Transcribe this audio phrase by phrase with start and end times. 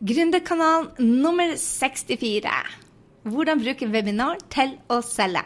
[0.00, 2.48] Gründerkanalen nummer 64.
[3.22, 5.40] Hvordan bruke webinar til å selge.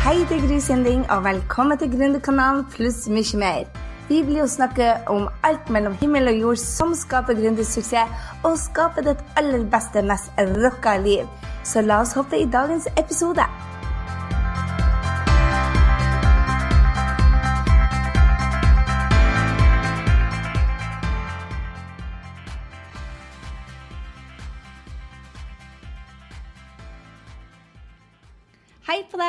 [0.00, 3.68] Hei, det er Gry Sinding, og velkommen til Gründerkanalen pluss mye mer.
[4.08, 8.08] Vi blir å snakke om alt mellom himmel og jord som skaper gründersuksess,
[8.48, 11.28] og skaper ditt aller beste, mest rocka liv.
[11.68, 13.44] Så la oss hoppe i dagens episode.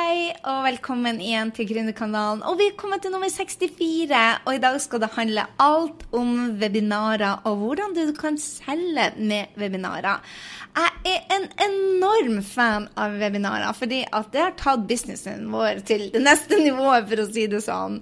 [0.02, 2.40] Hei og velkommen igjen til Gründerkanalen.
[2.48, 6.32] Og vi er kommet til nummer 64, og i dag skal det handle alt om
[6.58, 10.24] webinarer og hvordan du kan selge med webinarer.
[10.74, 16.08] Jeg er en enorm fan av webinarer, fordi at det har tatt businessen vår til
[16.10, 18.00] det neste nivået, for å si det sånn.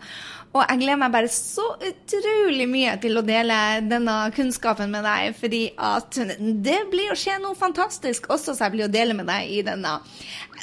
[0.51, 3.57] Og jeg gleder meg bare så utrolig mye til å dele
[3.87, 8.75] denne kunnskapen med deg, fordi at det blir å skje noe fantastisk også, så jeg
[8.75, 10.01] blir å dele med deg i denne.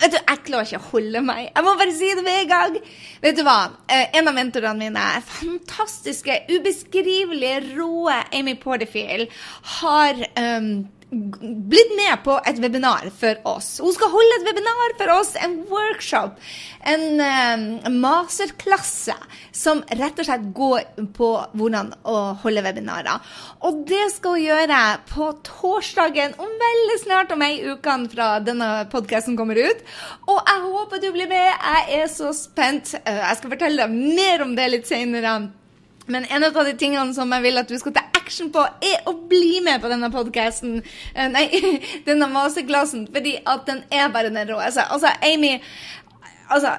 [0.02, 1.46] Vet du, Jeg klarer ikke å holde meg.
[1.54, 2.76] Jeg må bare si det med en gang.
[3.24, 3.56] Vet du hva?
[3.88, 9.32] Eh, en av mentorene mine, fantastiske, ubeskrivelige, rå Amy Porterfield,
[9.80, 10.72] har um,
[11.10, 13.78] blitt med på et webinar for oss.
[13.80, 16.36] Hun skal holde et webinar for oss, en workshop,
[16.84, 19.16] en uh, masterklasse
[19.56, 23.24] som rett og slett går på hvordan å holde webinarer.
[23.64, 24.82] Og det skal hun gjøre
[25.14, 29.86] på torsdagen om veldig snart, om ei uke fra denne podkasten kommer ut.
[30.28, 31.54] Og jeg håper du blir med.
[31.56, 32.98] Jeg er så spent.
[33.08, 35.40] Uh, jeg skal fortelle deg mer om det litt senere.
[36.08, 39.08] Men en av de tingene som jeg vil at du skal ta action på, er
[39.08, 40.82] å bli med på denne podkasten.
[41.34, 41.48] Nei,
[42.08, 43.08] denne masterklassen.
[43.14, 44.60] Fordi at den er bare den rå.
[44.60, 45.58] Altså, altså Amy
[46.48, 46.78] Altså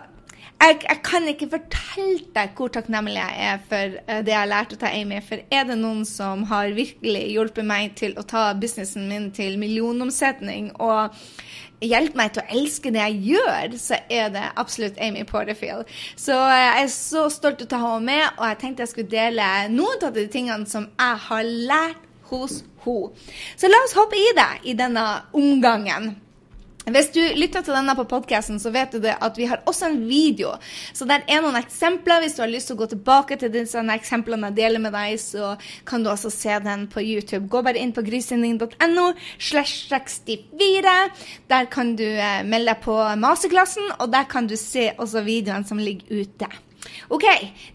[0.59, 4.73] jeg, jeg, kan ikke fortelle deg hvor takknemlig jeg er for det jeg har lært
[4.81, 5.21] av Amy.
[5.23, 9.59] For er det noen som har virkelig hjulpet meg til å ta businessen min til
[9.61, 11.15] millionomsetning og
[11.85, 15.89] hjelpe meg til å elske det jeg gjør, så er det absolutt Amy Porterfield.
[16.19, 19.13] Så jeg er så stolt av å ta henne med, og jeg tenkte jeg skulle
[19.13, 23.13] dele noen av de tingene som jeg har lært hos henne.
[23.59, 25.05] Så la oss hoppe i det i denne
[25.37, 26.15] omgangen.
[26.95, 29.99] Hvis du lytter til denne på podkasten, så vet du at vi har også en
[30.09, 30.55] video.
[30.97, 32.23] Så der er noen eksempler.
[32.23, 35.19] Hvis du har lyst til å gå tilbake til disse eksemplene jeg deler med deg,
[35.21, 35.55] så
[35.89, 37.49] kan du også se den på YouTube.
[37.53, 40.97] Gå bare inn på grysynding.no slash 64.
[41.51, 42.07] Der kan du
[42.49, 46.68] melde deg på masterklassen, og der kan du se også videoene som ligger ute.
[47.15, 47.27] OK.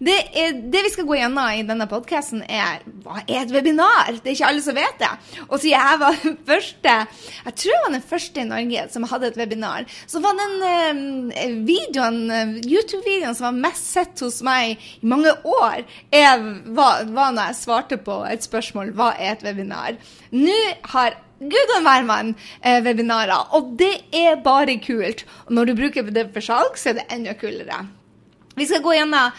[0.04, 4.12] Det, er, det, vi skal gå gjennom i denne podkasten, er hva er et webinar?
[4.20, 5.12] Det er ikke alle som vet det.
[5.48, 6.96] Og siden jeg var den første,
[7.46, 10.56] jeg tror jeg var den første i Norge som hadde et webinar, så var den
[10.64, 12.22] uh, videoen,
[12.62, 15.84] YouTube-videoen som var mest sett hos meg i mange år,
[16.14, 19.98] var, var når jeg svarte på et spørsmål hva er et webinar.
[20.34, 20.60] Nå
[20.94, 25.26] har Gud og hvermann eh, webinarer, og det er bare kult.
[25.48, 27.84] Og når du bruker det for salg, så er det enda kulere.
[28.54, 29.32] Vi skal gå gjennom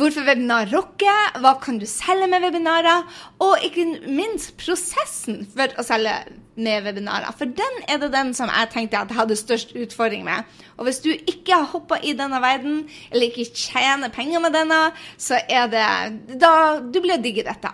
[0.00, 3.04] hvorfor webinar rocker, hva kan du selge med webinarer,
[3.44, 6.14] og ikke minst prosessen for å selge
[6.56, 7.34] med webinarer.
[7.36, 10.48] For den er det den som jeg tenkte at jeg hadde størst utfordring med.
[10.78, 14.80] Og hvis du ikke har hoppa i denne verden, eller ikke tjener penger med denne,
[15.18, 17.72] så er det da Du blir digg i dette.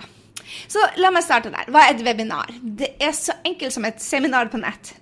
[0.71, 1.71] Så la meg starte der.
[1.71, 2.51] Hva er et webinar?
[2.61, 4.97] Det er så enkelt som et seminar på nett.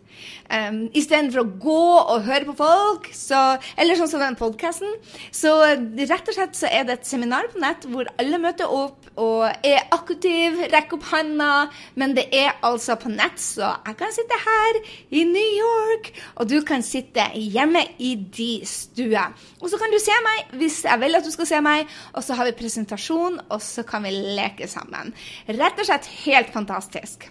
[0.49, 4.95] Um, Istedenfor å gå og høre på folk, så, eller sånn som den podkasten.
[5.35, 9.09] Så rett og slett så er det et seminar på nett hvor alle møter opp
[9.19, 11.51] og er akutiv, rekker opp handa,
[11.99, 14.81] men det er altså på nett, så jeg kan sitte her
[15.11, 19.25] i New York, og du kan sitte hjemme i de stue.
[19.59, 22.25] Og så kan du se meg hvis jeg vil at du skal se meg, og
[22.25, 25.15] så har vi presentasjon, og så kan vi leke sammen.
[25.49, 27.29] Rett og slett helt fantastisk.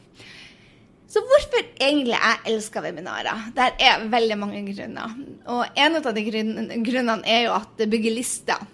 [1.08, 3.46] Så hvorfor egentlig jeg elsker webinarer?
[3.56, 5.14] Der er veldig mange grunner.
[5.48, 8.66] Og en av de grunnene er jo at det bygger lister.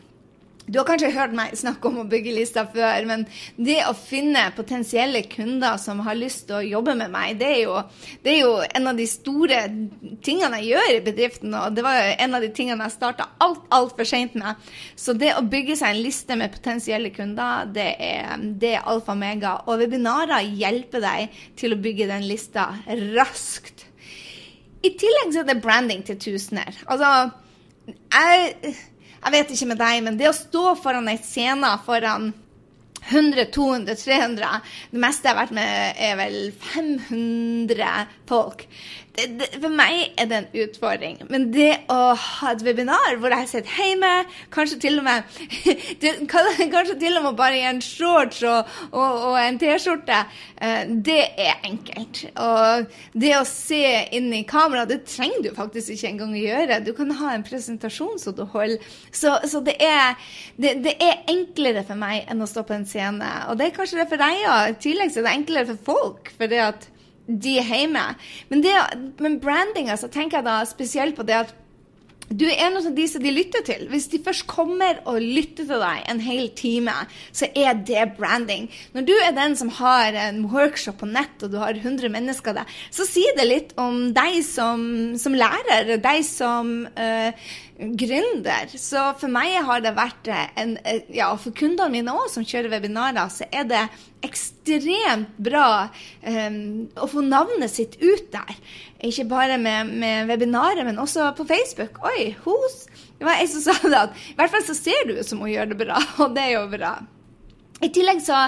[0.65, 3.25] Du har kanskje hørt meg snakke om å bygge lister før, men
[3.59, 7.59] det å finne potensielle kunder som har lyst til å jobbe med meg, det er
[7.65, 7.81] jo,
[8.23, 9.59] det er jo en av de store
[10.23, 11.57] tingene jeg gjør i bedriften.
[11.59, 14.71] Og det var jo en av de tingene jeg starta alt, altfor seint med.
[14.95, 19.17] Så det å bygge seg en liste med potensielle kunder, det er, det er alfa
[19.17, 19.57] og mega.
[19.67, 22.69] Og webinarer hjelper deg til å bygge den lista
[23.17, 23.89] raskt.
[24.83, 26.71] I tillegg så er det branding til tusener.
[26.91, 27.33] Altså,
[27.87, 28.73] jeg
[29.23, 32.31] jeg vet ikke med deg, men det å stå foran ei scene foran
[33.03, 34.49] 100, 200, 300
[34.91, 36.37] Det meste jeg har vært med, er vel
[36.73, 38.63] 500 folk.
[39.13, 41.19] Det, det, for meg er det en utfordring.
[41.29, 44.11] Men det å ha et webinar hvor jeg sitter hjemme,
[44.53, 45.27] kanskje til og med
[46.73, 50.23] kanskje til og med bare i en shorts og, og, og en T-skjorte,
[50.57, 52.23] eh, det er enkelt.
[52.41, 52.87] Og
[53.21, 53.83] det å se
[54.17, 56.79] inn i kamera, det trenger du faktisk ikke engang å gjøre.
[56.87, 58.81] Du kan ha en presentasjon som du holder.
[59.13, 60.17] Så, så det, er,
[60.57, 63.29] det, det, er, enklere for meg enn å stå på en scene.
[63.51, 64.73] Og det er kanskje det for deg òg.
[64.73, 66.33] I tillegg så er det enklere for folk.
[66.33, 66.89] for det at
[67.27, 68.05] de er hjemme.
[68.49, 68.63] Men,
[69.23, 71.53] men brandinga, så tenker jeg da spesielt på det at
[72.29, 73.87] du er en av de som de lytter til.
[73.91, 76.95] Hvis de først kommer og lytter til deg en hel time,
[77.35, 78.69] så er det branding.
[78.95, 82.55] Når du er den som har en workshop på nett, og du har 100 mennesker
[82.57, 84.85] der, så sier det litt om deg som,
[85.19, 88.73] som lærer, deg som uh, gründer.
[88.79, 90.77] Så for meg har det vært en
[91.13, 93.83] Ja, for kundene mine òg, som kjører webinarer, så er det
[94.23, 95.89] ekstremt bra
[96.23, 98.55] um, å få navnet sitt ut der.
[99.03, 101.99] Ikke bare med, med webinaret, men også på Facebook.
[102.07, 102.85] Oi, hos
[103.19, 105.43] Det var ei som sa det at i hvert fall så ser du ut som
[105.43, 106.95] hun gjør det bra, og det er jo bra.
[107.83, 108.45] I tillegg så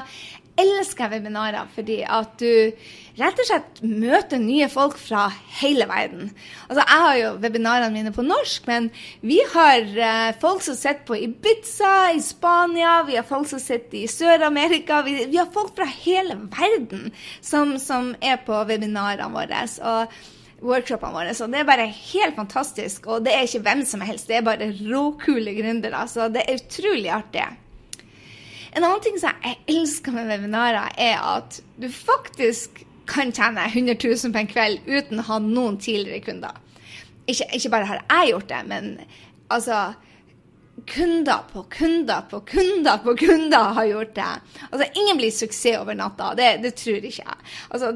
[0.59, 2.71] elsker jeg webinarer fordi at du
[3.19, 5.25] rett og slett møter nye folk fra
[5.59, 6.31] hele verden.
[6.67, 8.89] Altså, Jeg har jo webinarene mine på norsk, men
[9.21, 14.01] vi har uh, folk som sitter på Ibiza i Spania, vi har folk som sitter
[14.01, 17.11] i Sør-Amerika, vi, vi, har folk fra hele verden
[17.41, 19.63] som, som er på webinarene våre.
[19.83, 21.35] Og workshopene våre.
[21.35, 23.07] Så det er bare helt fantastisk.
[23.11, 26.05] Og det er ikke hvem som helst, det er bare råkule gründere.
[26.11, 27.45] Så det er utrolig artig.
[28.75, 33.95] En annen ting som jeg elsker med webinarer, er at du faktisk kan tjene 100
[34.01, 36.57] 000 på en kveld uten å ha noen tidligere kunder.
[37.25, 38.89] Ikke, ikke bare har jeg gjort det, men
[39.53, 39.85] altså
[40.91, 44.31] Kunder på kunder på kunder på kunder har gjort det.
[44.69, 46.33] Altså, Ingen blir suksess over natta.
[46.35, 47.37] Det, det tror ikke jeg.
[47.69, 47.93] Altså,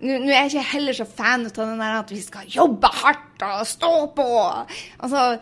[0.00, 3.46] nå er jeg ikke heller så fan av den der at vi skal jobbe hardt
[3.46, 4.28] og stå på.
[5.02, 5.38] Altså,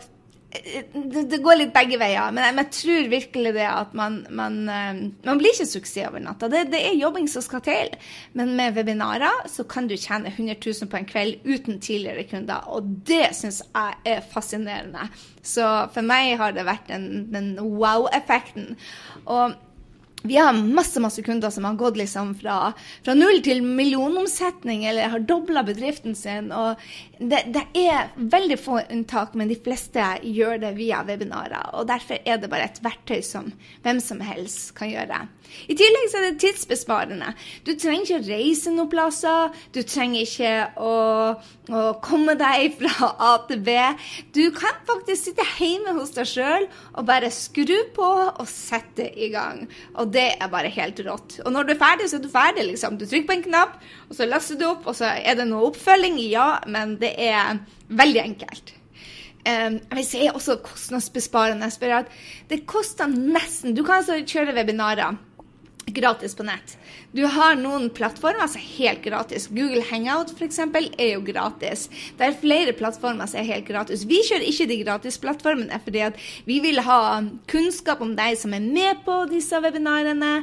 [0.64, 4.18] det, det, går litt begge veier, men jeg, men jeg tror virkelig det at man,
[4.38, 6.48] man, eh, man blir ikke suksess over natta.
[6.52, 7.92] Det, det, er jobbing som skal til.
[8.38, 12.66] Men med webinarer så kan du tjene 100 000 på en kveld uten tidligere kunder,
[12.72, 15.10] og det syns jeg er fascinerende.
[15.46, 18.74] Så for meg har det vært den, den wow-effekten.
[19.26, 19.56] Og
[20.22, 22.72] vi har masse masse kunder som har gått liksom fra,
[23.04, 26.52] fra null til millionomsetning, eller har dobla bedriften sin.
[26.52, 26.80] og
[27.18, 31.70] det, det, er veldig få unntak, men de fleste gjør det via webinarer.
[31.74, 33.52] og Derfor er det bare et verktøy som
[33.84, 35.22] hvem som helst kan gjøre.
[35.70, 37.32] I tillegg så er det tidsbesparende.
[37.64, 39.54] Du trenger ikke å reise noen plasser.
[39.72, 40.52] Du trenger ikke
[40.82, 40.94] å,
[41.70, 43.76] å komme deg fra A til B.
[44.36, 46.66] Du kan faktisk sitte hjemme hos deg sjøl
[46.96, 49.64] og bare skru på og sette i gang.
[49.96, 51.38] Og det er bare helt rått.
[51.44, 52.96] Og når du er ferdig, så er du ferdig, liksom.
[52.98, 53.76] Du trykker på en knapp,
[54.08, 56.18] og så laster du opp, og så er det noe oppfølging.
[56.30, 58.74] Ja, men det er veldig enkelt.
[59.46, 61.68] Um, jeg vil si også kostnadsbesparende.
[62.50, 65.20] Det koster nesten Du kan altså kjøre webinarer
[65.86, 66.76] gratis på nett.
[67.12, 69.46] Du har noen plattformer som er helt gratis.
[69.48, 70.58] Google Hangout f.eks.
[70.58, 71.86] er jo gratis.
[72.18, 74.04] Det er flere plattformer som er helt gratis.
[74.08, 76.04] Vi kjører ikke de gratisplattformene fordi
[76.48, 77.00] vi vil ha
[77.50, 80.34] kunnskap om deg som er med på disse webinarene.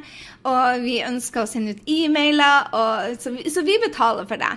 [0.47, 2.71] Og vi ønsker å sende ut e-mailer,
[3.19, 4.53] så, så vi betaler for det.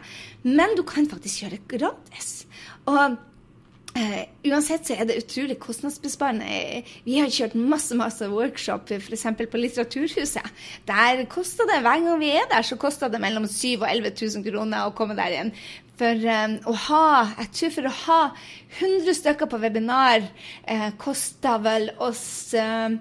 [0.46, 2.44] Men du kan faktisk kjøre gratis.
[2.86, 3.18] Og
[3.96, 6.82] Uh, uansett så er det utrolig kostnadsbesparende.
[7.06, 9.24] Vi har kjørt masse masse workshop f.eks.
[9.38, 10.50] på Litteraturhuset.
[10.88, 14.12] Der koster det, Hver gang vi er der, så koster det mellom 7000 og 11
[14.20, 15.54] 000 kroner å komme der inn.
[15.96, 17.06] For um, å ha
[17.38, 18.20] jeg tror for å ha
[18.82, 20.26] 100 stykker på webinar
[20.68, 22.92] uh, koster vel oss uh,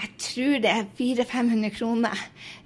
[0.00, 2.20] jeg tror det er 400-500 kroner.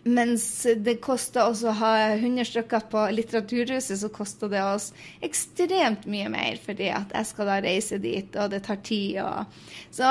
[0.05, 4.91] Mens det koster oss å ha 100 stykker på Litteraturhuset, så koster det oss
[5.25, 9.23] ekstremt mye mer, fordi at jeg skal da reise dit, og det tar tid.
[9.25, 9.57] Og...
[9.95, 10.11] Så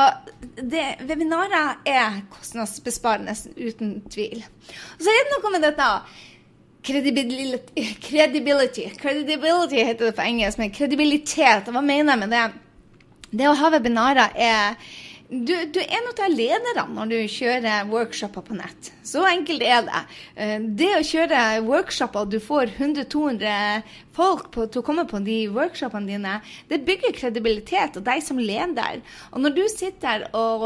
[0.58, 4.42] det, webinarer er kostnadsbesparende, uten tvil.
[4.98, 5.92] Og så er det noe med dette.
[6.84, 8.90] Credibility, credibility.
[8.98, 11.70] Heter det på engelsk, men kredibilitet.
[11.70, 12.46] Hva mener jeg med det?
[13.34, 14.78] Det å ha webinarer er
[15.34, 18.92] du, du, er en av lederne når du kjører workshoper på nett.
[19.04, 20.02] Så enkelt er det.
[20.40, 23.84] Eh, det å kjøre workshoper du får 100-200
[24.14, 26.38] folk på, til å komme på de workshopene dine,
[26.70, 29.02] det bygger kredibilitet og deg som leder.
[29.34, 30.66] Og når du sitter og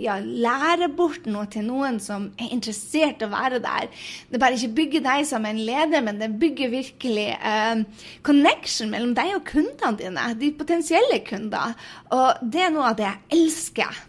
[0.00, 3.90] ja, lærer bort noe til noen som er interessert i å være der,
[4.30, 7.84] det bare ikke bygger deg som en leder, men det bygger virkelig eh,
[8.26, 11.74] connection mellom deg og kundene dine, de potensielle kunder.
[12.14, 14.04] Og det er noe av det jeg elsker.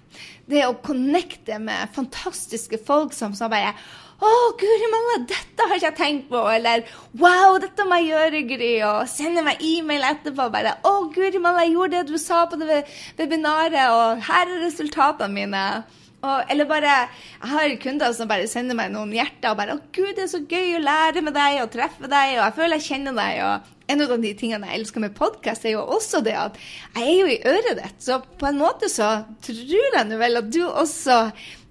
[0.47, 3.73] Det å connecte med fantastiske folk som, som bare
[4.17, 6.39] å, guri malla, dette har ikke jeg tenkt på.
[6.49, 6.87] Eller
[7.21, 8.71] wow, dette må jeg gjøre, Gry.
[8.87, 10.47] Og sende meg e-mail etterpå.
[10.53, 12.81] Bare å, guri malla, jeg gjorde det du sa på det
[13.19, 15.63] webinaret, og her er resultatene mine.
[16.17, 19.83] Og, eller bare Jeg har kunder som bare sender meg noen hjerter og bare 'Å,
[19.93, 22.79] gud, det er så gøy å lære med deg og treffe deg', og jeg føler
[22.79, 23.43] jeg kjenner deg.
[23.45, 26.57] og en av de tingene jeg elsker med podkast, er jo også det at
[26.97, 28.01] jeg er jo i øret ditt.
[28.03, 29.11] Så på en måte så
[29.45, 31.21] tror jeg nå vel at du også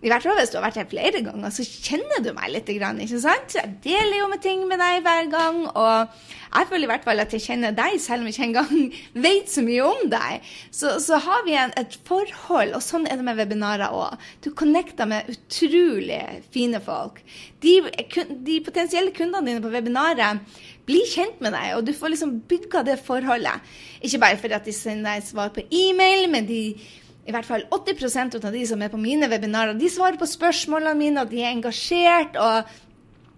[0.04, 2.68] i hvert fall hvis du har vært her flere ganger, så kjenner du meg litt.
[2.68, 3.56] ikke sant?
[3.56, 5.62] Jeg deler jo med ting med deg hver gang.
[5.72, 6.12] Og
[6.52, 8.92] jeg føler i hvert fall at jeg kjenner deg, selv om jeg ikke engang
[9.26, 10.52] vet så mye om deg.
[10.68, 14.28] Så, så har vi en, et forhold, og sånn er det med webinarer òg.
[14.44, 16.22] Du connecter med utrolig
[16.54, 17.18] fine folk.
[17.64, 17.80] De,
[18.46, 20.44] de potensielle kundene dine på webinaret
[20.86, 23.74] bli kjent med deg, og du får liksom bygga det forholdet.
[24.06, 26.62] Ikke bare fordi at de sender deg svar på e-mail, men de,
[27.26, 30.98] i hvert fall 80% av de som er på mine webinarer, de svarer på spørsmålene
[30.98, 32.38] mine, og de er engasjert.
[32.38, 32.70] og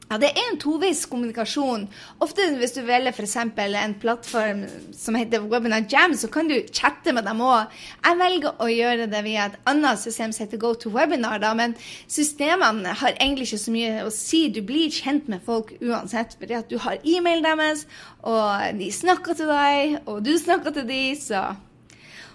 [0.09, 1.87] ja, Det er en toveis kommunikasjon.
[2.25, 3.37] Ofte hvis du velger f.eks.
[3.37, 4.65] en plattform
[4.97, 7.69] som heter Webinar Jam, så kan du chatte med dem òg.
[8.05, 12.97] Jeg velger å gjøre det via et annet system som heter GoToWebinar, da, men systemene
[12.97, 14.47] har egentlig ikke så mye å si.
[14.49, 17.85] Du blir kjent med folk uansett, fordi at du har e-mailen deres,
[18.25, 21.51] og de snakker til deg, og du snakker til de, så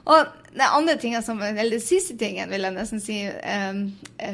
[0.03, 3.85] og det andre som, eller det siste tingen vil jeg nesten si um,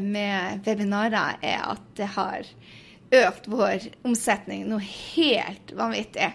[0.01, 2.47] med webinarer, er at det har
[3.15, 6.31] økt vår omsetning noe helt vanvittig.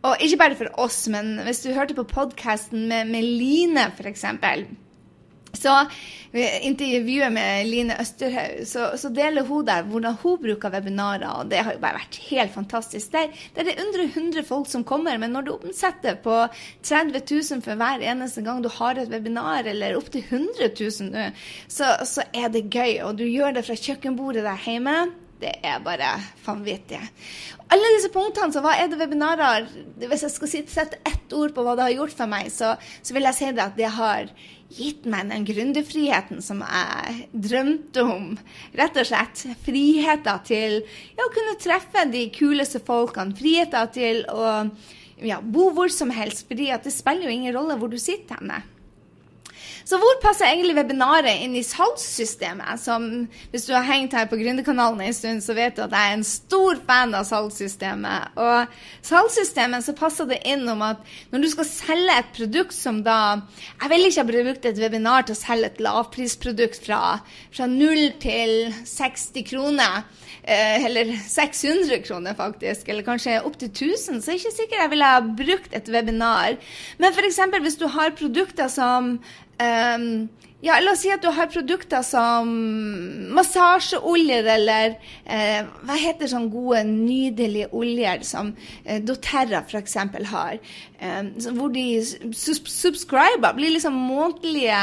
[0.00, 4.24] Og ikke bare for oss, men hvis du hørte på podkasten med, med Line, f.eks.
[5.52, 5.72] Så
[6.62, 11.26] intervjuet med Line Østerhaug, så, så, deler hun der hvordan hun bruker webinarer.
[11.42, 13.12] Og det har jo bare vært helt fantastisk.
[13.12, 16.36] Der, der er det under 100 folk som kommer, men når du omsetter på
[16.82, 21.30] 30 000 for hver eneste gang du har et webinar, eller opptil 100 000 nå,
[21.68, 23.02] så, så er det gøy.
[23.04, 25.10] Og du gjør det fra kjøkkenbordet der hjemme
[25.40, 26.12] det er bare
[26.44, 27.00] vanvittig.
[27.70, 29.68] Alle disse punktene, så hva er det webinarer
[30.00, 33.14] Hvis jeg skal sette ett ord på hva det har gjort for meg, så, så
[33.14, 34.32] vil jeg si det at det har
[34.70, 38.26] gitt meg den gründerfriheten som jeg drømte om.
[38.78, 43.34] Rett og slett friheter til ja, å kunne treffe de kuleste folkene.
[43.38, 44.44] Friheten til å
[45.26, 48.62] ja, bo hvor som helst, fordi det spiller jo ingen rolle hvor du sitter henne.
[49.84, 52.80] Så hvor passer egentlig webinaret inn i salgssystemet?
[52.82, 53.06] Som,
[53.52, 56.18] hvis du har hengt her på Gründerkanalen en stund, så vet du at jeg er
[56.18, 58.36] en stor fan av salgssystemet.
[58.40, 63.00] Og salgssystemet så passer det inn om at når du skal selge et produkt som
[63.04, 63.18] da
[63.80, 67.20] Jeg vil ikke ha brukt et webinar til å selge et lavprisprodukt fra,
[67.54, 70.04] fra 0 til 60 kroner.
[70.42, 74.92] Eh, eller 600 kroner, faktisk, eller kanskje opptil 1000, så er jeg ikke sikker jeg
[74.94, 76.56] ville ha brukt et webinar.
[76.98, 77.40] Men f.eks.
[77.60, 79.18] hvis du har produkter som
[79.60, 80.28] Um,
[80.60, 82.50] ja, la oss si at du har produkter som
[83.32, 84.92] massasjeoljer eller
[85.24, 88.52] eh, hva heter sånne gode, nydelige oljer som
[88.84, 89.96] eh, doTERRA f.eks.
[90.34, 90.60] har.
[91.00, 91.86] Eh, hvor de
[92.36, 94.82] subscriber, blir liksom månedlige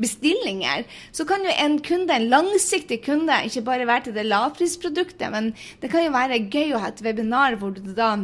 [0.00, 0.88] bestillinger.
[1.12, 5.52] Så kan jo en kunde, en langsiktig kunde, ikke bare være til det lavprisproduktet, men
[5.84, 8.14] det kan jo være gøy å ha et webinar hvor du da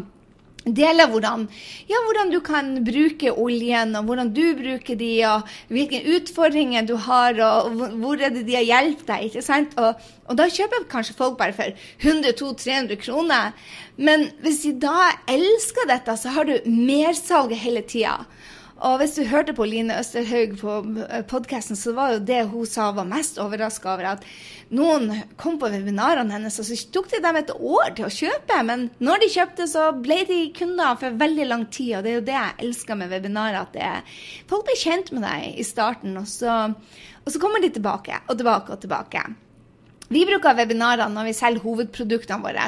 [0.66, 1.44] Deler hvordan,
[1.86, 6.96] ja, hvordan du kan bruke oljen, og hvordan du bruker de, og hvilke utfordringer du
[6.98, 7.70] har, og
[8.00, 9.28] hvor er det de har hjulpet deg.
[9.28, 9.76] ikke sant?
[9.78, 9.94] Og,
[10.26, 11.70] og, da kjøper kanskje folk bare for
[12.02, 13.54] 100-200-300 kroner.
[13.96, 18.18] Men hvis de da elsker dette, så har du mersalget hele tida.
[18.84, 20.72] Og hvis du hørte på Line Østerhaug på
[21.30, 24.26] podkasten, så var jo det hun sa var mest overraska over, at
[24.76, 28.60] noen kom på webinarene hennes, og så tok det dem et år til å kjøpe.
[28.68, 31.94] Men når de kjøpte, så ble de kunder for veldig lang tid.
[31.96, 35.24] Og det er jo det jeg elsker med webinarer, at det, folk blir kjent med
[35.24, 36.60] deg i starten, og så,
[37.24, 39.24] og så kommer de tilbake og tilbake og tilbake.
[40.12, 42.66] Vi bruker webinarer når vi selger hovedproduktene våre,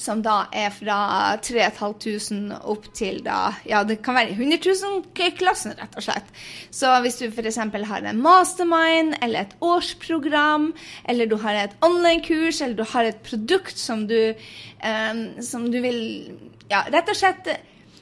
[0.00, 0.98] som da er fra
[1.44, 6.30] 3500 opp til da Ja, det kan være 100 000-klassen, rett og slett.
[6.70, 7.60] Så hvis du f.eks.
[7.60, 10.70] har en mastermind eller et årsprogram,
[11.04, 14.32] eller du har et online-kurs, eller du har et produkt som du,
[14.84, 15.98] um, som du vil
[16.68, 17.46] Ja, rett og slett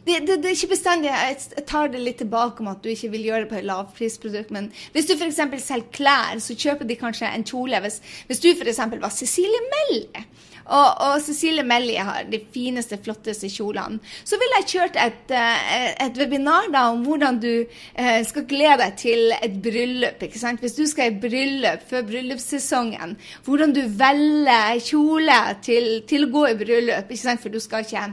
[0.06, 3.10] det, det, det, er ikke bestandig Jeg tar det litt tilbake om at du ikke
[3.16, 4.52] vil gjøre det på et lavprisprodukt.
[4.54, 5.40] Men hvis du f.eks.
[5.64, 7.80] selger klær, så kjøper de kanskje en kjole.
[7.82, 7.98] Hvis,
[8.28, 8.84] hvis du f.eks.
[9.02, 10.26] var Cecilie Mellie,
[10.66, 15.92] og, og, Cecilie Mellie har de fineste, flotteste kjolene, så ville jeg kjørt et, eh,
[16.06, 20.22] et webinar da om hvordan du eh, skal glede deg til et bryllup.
[20.26, 20.62] ikke sant?
[20.62, 23.14] Hvis du skal i bryllup før bryllupssesongen,
[23.46, 27.10] hvordan du velger kjole til, til å gå i bryllup.
[27.10, 27.42] ikke sant?
[27.42, 28.10] For du skal ikke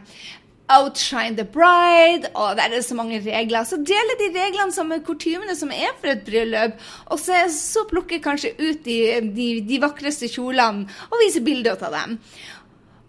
[0.71, 3.63] outshine the bride, og der er det så mange regler.
[3.67, 6.79] Så deler de reglene som er kutymene som er for et bryllup,
[7.11, 8.97] og så, så plukker kanskje ut de,
[9.35, 12.17] de, de vakreste kjolene og viser bilder av dem.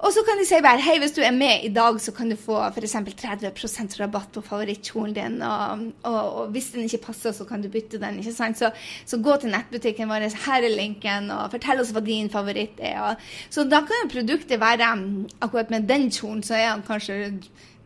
[0.04, 2.28] Og så kan de si bare hei, hvis du er med i dag, så kan
[2.28, 2.96] du få f.eks.
[3.22, 5.38] 30% rabatt på favorittkjolen din.
[5.40, 8.18] Og, og, og, hvis den ikke passer, så kan du bytte den.
[8.20, 8.60] ikke sant?
[8.60, 8.68] Så,
[9.08, 13.00] så gå til nettbutikken vår, her er linken, og fortell oss hva din favoritt er.
[13.00, 14.92] Og, så da kan jo produktet være
[15.40, 17.16] Akkurat med den kjolen så er den kanskje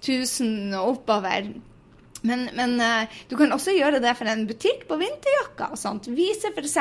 [0.03, 1.53] 1000 og oppover.
[2.27, 6.11] Men, men uh, du kan også gjøre det for en butikk på vinterjakker og sånt.
[6.11, 6.79] Vise f.eks.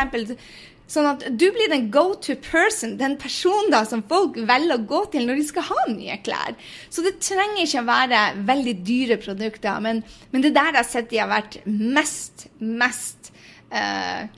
[0.87, 4.87] Sånn at du blir den go to person, den personen da som folk velger å
[4.87, 6.55] gå til når de skal ha nye klær.
[6.89, 10.01] Så det trenger ikke å være veldig dyre produkter, men,
[10.31, 13.33] men det der jeg har sett de har vært mest, mest
[13.67, 14.31] eh,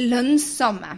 [0.00, 0.96] lønnsomme.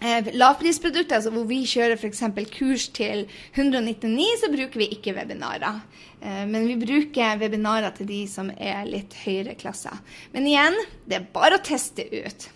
[0.00, 2.22] Eh, lavprisprodukter, altså hvor vi kjører f.eks.
[2.56, 5.82] kurs til 199, så bruker vi ikke webinarer.
[6.18, 10.02] Eh, men vi bruker webinarer til de som er litt høyere klasser.
[10.32, 12.54] Men igjen, det er bare å teste ut.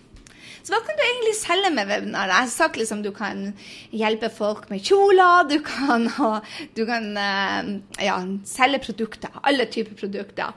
[0.65, 2.31] Så hva kan du egentlig selge med webinar?
[2.31, 3.51] Jeg har sagt liksom du kan
[3.93, 6.09] hjelpe folk med kjoler, du kan,
[6.79, 7.71] du kan eh,
[8.07, 8.17] ja,
[8.49, 9.35] selge produkter.
[9.45, 10.57] Alle typer produkter.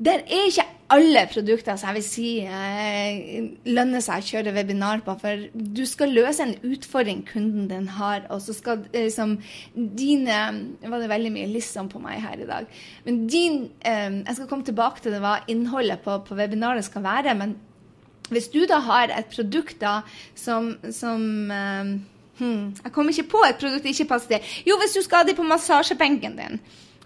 [0.00, 5.04] Det er ikke alle produkter som jeg vil si eh, lønner seg å kjøre webinar
[5.06, 5.14] på.
[5.22, 9.38] For du skal løse en utfordring kunden din har, og så skal eh, liksom
[9.70, 10.42] dine
[10.82, 12.66] var det veldig mye liksom på meg her i dag.
[13.06, 17.38] Men din Jeg skal komme tilbake til det hva innholdet på, på webinaret skal være.
[17.38, 17.60] men
[18.30, 20.00] hvis du da har et produkt da
[20.38, 21.20] som, som
[21.50, 21.94] um,
[22.38, 24.54] hmm, Jeg kommer ikke på et produkt det ikke passer til.
[24.66, 26.60] Jo, hvis du skal ha det på massasjebenken din.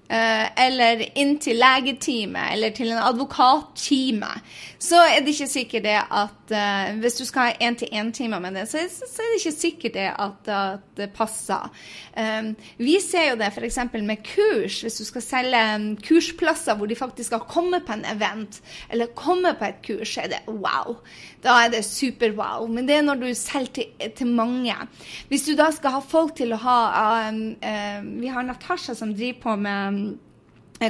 [0.04, 4.28] Uh, eller inn til legetime eller til en advokattime,
[4.76, 8.66] så er det ikke sikkert det at uh, Hvis du skal ha én-til-én-timer med det,
[8.68, 11.72] så, så, er det ikke sikkert det at, at det passer.
[12.20, 13.78] Um, vi ser jo det f.eks.
[13.94, 14.82] med kurs.
[14.84, 15.64] Hvis du skal selge
[16.04, 18.60] kursplasser hvor de faktisk skal komme på en event,
[18.92, 20.98] eller komme på et kurs, så er det wow.
[21.44, 22.66] Da er det super-wow.
[22.72, 24.74] Men det er når du selger til, til, mange.
[25.28, 26.78] Hvis du da skal ha folk til å ha
[27.28, 30.23] um, um, Vi har Natasha som driver på med Eh,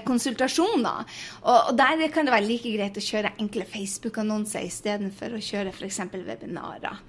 [0.05, 1.05] konsultasjoner.
[1.43, 5.73] Og, og, der kan det være like greit å kjøre enkle Facebook-annonser istedenfor å kjøre
[5.75, 6.01] f.eks.
[6.15, 7.01] webinarer.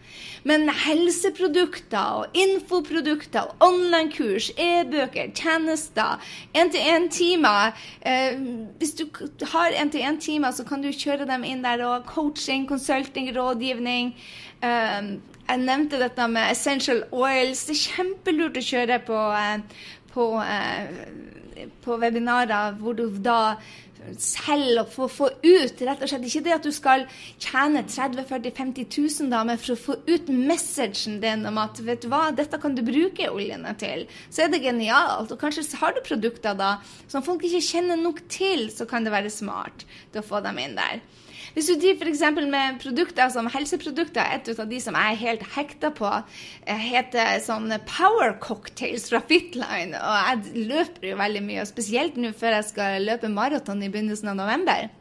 [0.44, 6.22] Men helseprodukter og infoprodukter, online-kurs, e-bøker, tjenester,
[6.54, 8.36] én-til-én-timer eh,
[8.80, 9.06] Hvis du
[9.54, 12.06] har én-til-én-timer, så kan du kjøre dem inn der, òg.
[12.06, 14.14] coaching, consulting, rådgivning.
[14.62, 17.66] Eh, jeg nevnte dette med essential oils.
[17.68, 19.84] Det er kjempelurt å kjøre på, eh,
[20.14, 21.44] på eh,
[21.84, 23.58] på webinarer hvor du da
[24.22, 27.06] selger og får få ut rett og slett Ikke det at du skal
[27.42, 28.88] tjene 30 40 50
[29.24, 32.60] 000, da, men for å få ut messagen din om at vet du hva, dette
[32.62, 35.32] kan du bruke oljene til, så er det genialt.
[35.32, 36.76] Og kanskje har du produkter da
[37.08, 40.78] som folk ikke kjenner nok til, så kan det være smart å få dem inn
[40.78, 41.02] der.
[41.56, 42.22] Hvis du driver f.eks.
[42.52, 46.10] med produkter som helseprodukter, et av de som jeg er helt hekta på,
[46.68, 49.96] eh, heter sånn Power Cocktails fra Fitline.
[49.96, 53.92] Og jeg løper jo veldig mye, og spesielt nå før jeg skal løpe maraton i
[53.94, 54.92] begynnelsen av november.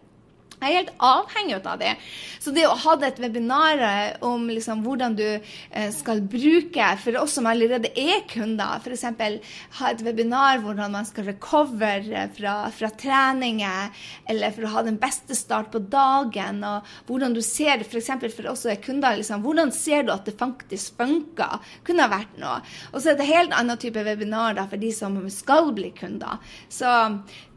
[0.61, 1.93] Jeg er helt avhengig av det.
[2.41, 7.19] Så det å ha et webinar eh, om liksom hvordan du eh, skal bruke, for
[7.21, 9.05] oss som allerede er kunder, f.eks.
[9.79, 15.01] ha et webinar hvordan man skal recover fra, fra treninger, eller for å ha den
[15.01, 18.13] beste start på dagen, og hvordan du ser f.eks.
[18.15, 21.61] For, for oss som er kunder, liksom, hvordan ser du at det faktisk funker?
[21.87, 22.61] Kunne ha vært noe.
[22.93, 26.41] Og så er det helt annen type webinar da, for de som skal bli kunder.
[26.73, 26.89] Så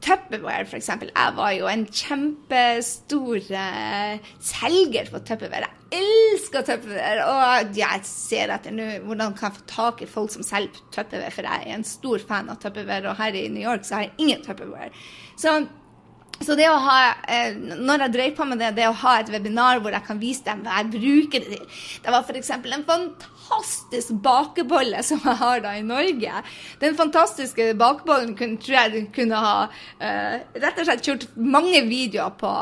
[0.07, 0.87] Tupperware, f.eks.
[0.87, 5.67] Jeg var jo en kjempestor uh, selger på Tupperware.
[5.91, 7.25] Jeg elsker Tupperware.
[7.27, 11.33] Og jeg ser etter nå hvordan kan jeg få tak i folk som selger Tupperware,
[11.35, 13.11] for jeg er en stor fan av Tupperware.
[13.11, 14.93] Og her i New York så har jeg ingen Tupperware.
[15.35, 15.57] Så
[16.43, 16.97] så det å ha,
[17.27, 20.19] eh, når jeg drev på med det, det å ha et webinar hvor jeg kan
[20.21, 22.51] vise dem hva jeg bruker det til Det var f.eks.
[22.53, 26.43] en fantastisk bakebolle som jeg har da i Norge.
[26.83, 32.35] Den fantastiske bakebollen kunne, tror jeg kunne ha uh, rett og slett kjørt mange videoer
[32.37, 32.53] på.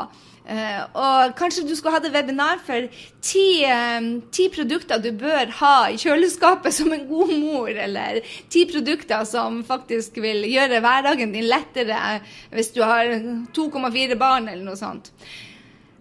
[0.46, 2.86] Uh, og kanskje du skulle hatt et webinar for
[3.18, 8.20] ti, um, ti, produkter du bør ha i kjøleskapet som en god mor, eller
[8.52, 12.20] ti produkter som faktisk vil gjøre hverdagen din lettere
[12.54, 13.10] hvis du har
[13.58, 15.10] 2,4 barn, eller noe sånt.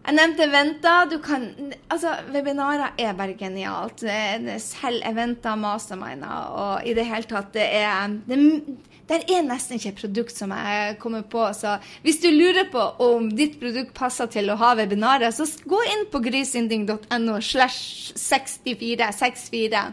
[0.05, 1.07] Jeg nevnte eventer.
[1.09, 1.47] Du kan,
[1.89, 4.03] altså, Webinarer er bare genialt.
[4.61, 8.37] Selv eventer, masterminder og i det hele tatt Det er, det,
[9.05, 11.43] det er nesten ikke et produkt som jeg kommer på.
[11.53, 15.81] Så hvis du lurer på om ditt produkt passer til å ha webinarer, så gå
[15.93, 19.83] inn på grysynding.no slash 6464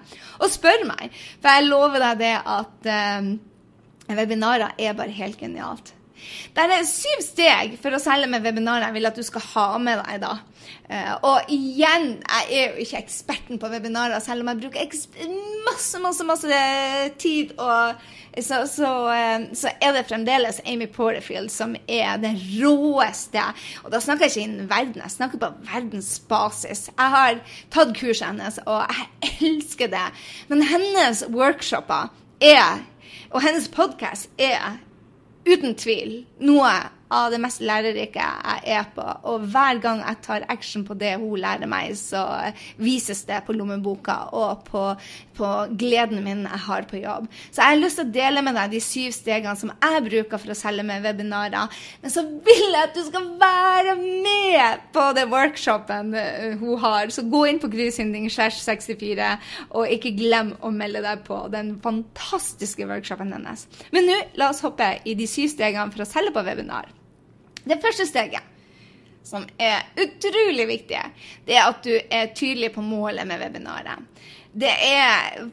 [0.40, 1.12] og spør meg.
[1.42, 3.35] For jeg lover deg det at um,
[4.16, 5.92] webinarer er bare helt genialt.
[6.52, 9.68] Det er syv steg for å selge med webinarer jeg vil at du skal ha
[9.82, 10.22] med deg.
[10.22, 10.38] da.
[10.92, 14.98] Uh, og igjen, jeg er jo ikke eksperten på webinarer, selv om jeg bruker
[15.64, 16.58] masse, masse, masse
[17.22, 17.54] tid.
[17.56, 18.02] Og
[18.37, 23.46] så, så, uh, så, er det fremdeles Amy Porterfield som er det råeste.
[23.87, 26.88] Og da snakker jeg ikke innen verden, jeg snakker på verdensbasis.
[26.92, 30.06] Jeg har tatt kurset hennes, og jeg elsker det.
[30.52, 32.82] Men hennes workshoper er,
[33.32, 34.76] og hennes podkast er
[35.46, 36.74] uten tvil noe
[37.12, 39.05] av det mest lærerike jeg er på.
[39.29, 42.25] Og hver gang jeg tar action på det hun lærer meg, så
[42.81, 44.85] vises det på lommeboka og på,
[45.37, 47.29] på gleden min jeg har på jobb.
[47.51, 50.40] Så jeg har lyst til å dele med deg de syv stegene som jeg bruker
[50.42, 51.81] for å selge med webinarer.
[52.03, 57.12] Men så vil jeg at du skal være med på det workshopen eh, hun har.
[57.12, 59.31] Så gå inn på Grysynding 64,
[59.77, 63.66] og ikke glem å melde deg på den fantastiske workshopen hennes.
[63.94, 66.90] Men nå, la oss hoppe i de syv stegene for å selge på webinar.
[67.64, 68.42] Det første steget,
[69.25, 71.03] som er utrolig viktig,
[71.46, 74.03] det er at du er tydelig på målet med webinaret.
[74.53, 75.44] Det er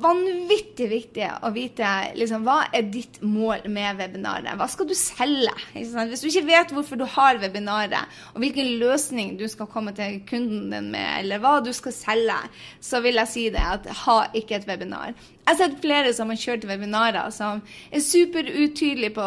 [0.00, 4.54] vanvittig viktig å vite liksom, hva er ditt mål med webinaret.
[4.58, 5.52] Hva skal du selge?
[5.74, 10.20] Hvis du ikke vet hvorfor du har webinaret, og hvilken løsning du skal komme til
[10.28, 12.38] kunden din med, eller hva du skal selge,
[12.80, 15.12] så vil jeg si det at ha ikke et webinar.
[15.40, 19.26] Jeg har sett flere som har kjørt webinarer som er superutydelige på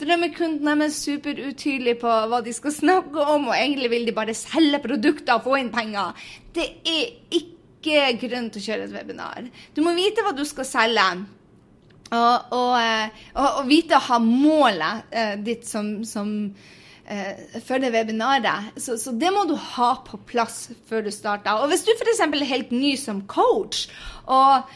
[0.00, 4.80] Drømmekunden deres, superutydelige på hva de skal snakke om, og egentlig vil de bare selge
[4.86, 6.16] produkter og få inn penger.
[6.56, 9.50] Det er ikke ikke grunn til å kjøre et webinar.
[9.74, 11.08] Du må vite hva du skal selge.
[12.08, 16.30] Og, og, eh, og, og vite å ha målet eh, ditt som, som
[17.10, 18.70] eh, for det webinaret.
[18.76, 21.58] Så, så, det må du ha på plass før du starter.
[21.62, 22.20] Og hvis du f.eks.
[22.24, 23.88] er helt ny som coach,
[24.28, 24.68] og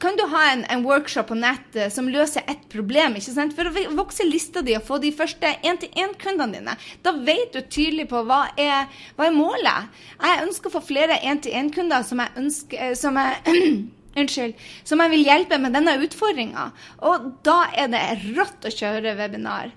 [0.00, 3.18] kan du ha en, en workshop på nett som løser ett problem.
[3.56, 8.08] For å vokse lista di og få de første én-til-én-kundene dine, da vet du tydelig
[8.12, 8.86] på hva er,
[9.18, 10.00] hva er målet.
[10.22, 13.36] Jeg ønsker å få flere én-til-én-kunder som jeg ønsker som jeg
[14.16, 14.54] Unnskyld.
[14.88, 16.70] Som jeg vil hjelpe med denne utfordringa.
[17.04, 18.04] Og da er det
[18.36, 19.74] rått å kjøre webinar.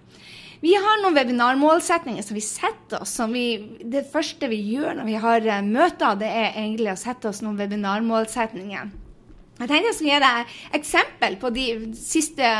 [0.60, 3.14] Vi har noen webinarmålsetninger som vi setter oss.
[3.16, 3.46] Som vi,
[3.84, 7.40] det første vi gjør når vi har eh, møter, det er egentlig å sette oss
[7.46, 8.98] noen webinarmålsetninger.
[9.60, 11.64] Jeg tenkte jeg skulle gi deg eksempel på de
[12.00, 12.52] siste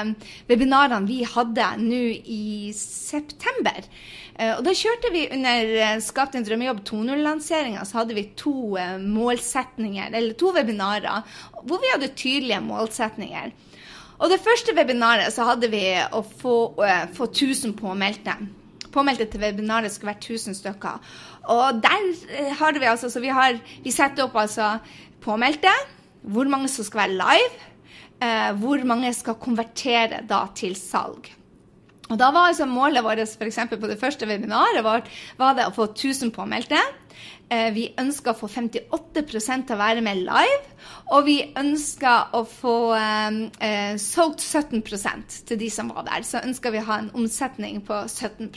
[0.50, 3.86] webinarene vi hadde nå i september.
[4.36, 8.76] Eh, og da kjørte vi under eh, Skap din drømmejobb 2.0-lanseringa, så hadde vi to
[8.80, 11.24] eh, målsetninger, eller to webinarer
[11.64, 13.56] hvor vi hadde tydelige målsetninger.
[14.20, 16.56] Og det første webinaret så hadde vi å få,
[17.16, 18.36] få 1000 påmeldte.
[18.92, 21.00] Påmeldte til webinaret skulle være 1000 stykker.
[21.54, 24.78] Og der har vi altså Så vi har Vi setter opp altså
[25.24, 25.72] påmeldte
[26.22, 27.68] hvor mange som skal være live,
[28.20, 31.30] uh, hvor mange skal konvertere da til salg.
[32.10, 33.60] Og da var altså Målet vårt f.eks.
[33.72, 36.80] på det første webinaret vårt, var det å få 1000 påmeldte.
[37.50, 40.74] Eh, vi ønsker å få 58 til å være med live.
[41.16, 46.22] Og vi ønsker å få eh, eh solgt 17% til de som var der.
[46.24, 48.52] Så ønsker vi å ha en omsetning på 17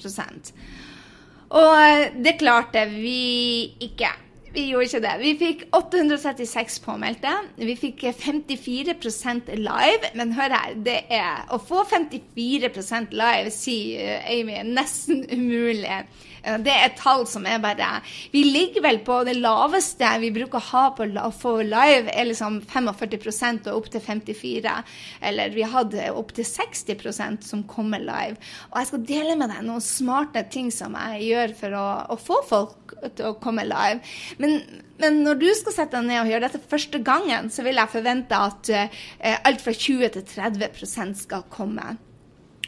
[1.51, 4.13] Og eh, det klarte vi ikke.
[4.53, 5.15] Vi gjorde ikke det.
[5.23, 7.31] Vi fikk 836 påmeldte.
[7.57, 10.11] Vi fikk 54% live.
[10.15, 16.03] Men hør her, det er å få 54% live, sier Amy, nesten umulig.
[16.43, 18.01] Det er et tall som er bare
[18.33, 21.07] Vi ligger vel på det laveste vi bruker å ha på
[21.39, 24.75] få live, er liksom 45% og opp til 54
[25.23, 28.37] Eller vi hadde opp til 60% som kommer live.
[28.73, 32.19] Og jeg skal dele med deg noen smarte ting som jeg gjør for å, å
[32.21, 34.01] få folk til å komme live.
[34.43, 34.61] Men,
[35.03, 37.95] men, når du skal sette deg ned og gjøre dette første gangen, så vil jeg
[37.95, 39.03] forvente at uh,
[39.43, 41.95] alt fra 20 til 30% skal komme.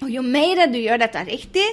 [0.03, 1.65] Og jo mer du gjør dette riktig,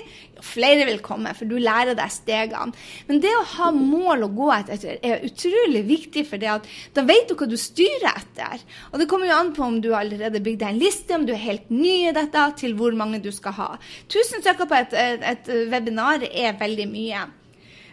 [0.42, 2.76] jo flere vil komme, for du lærer deg stegene.
[3.08, 6.58] Men det å ha mål å gå etter er utrolig viktig, for da
[7.08, 8.64] vet du hva du styrer etter.
[8.92, 11.36] Og det kommer jo an på om du allerede bygd deg en liste, om du
[11.36, 13.70] er helt ny i dette, til hvor mange du skal ha.
[14.12, 17.28] Tusen stykker på et, et, et webinar er veldig mye.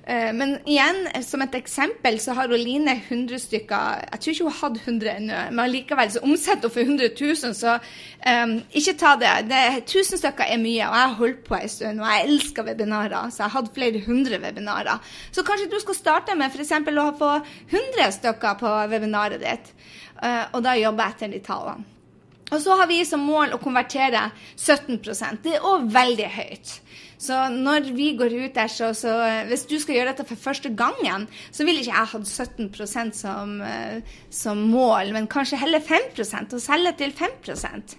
[0.08, 4.56] Eh, men igjen, som et eksempel, så har Oline 100 stykker Jeg tror ikke hun
[4.60, 7.74] hadde 100 ennå, men likevel så omsetter hun for 100 000, så
[8.24, 9.34] um, ikke ta det.
[9.50, 9.60] det.
[9.82, 13.28] 1000 stykker er mye, og jeg har holdt på en stund, og jeg elsker webinarer,
[13.28, 15.12] så jeg har hatt flere hundre webinarer.
[15.28, 16.72] Så kanskje du skal starte med f.eks.
[16.72, 17.30] å få
[17.68, 19.70] 100 stykker på webinaret ditt,
[20.24, 21.97] uh, og da jobbe etter de tallene.
[22.48, 26.74] Og så har vi som mål å konvertere 17% Det er òg veldig høyt.
[27.18, 29.12] Så når vi går ut der, så, så,
[29.50, 33.56] Hvis du skal gjøre dette for første gangen, så vil ikke jeg hatt 17% som,
[33.60, 37.96] eh, som mål, men kanskje heller 5% og selge til 5%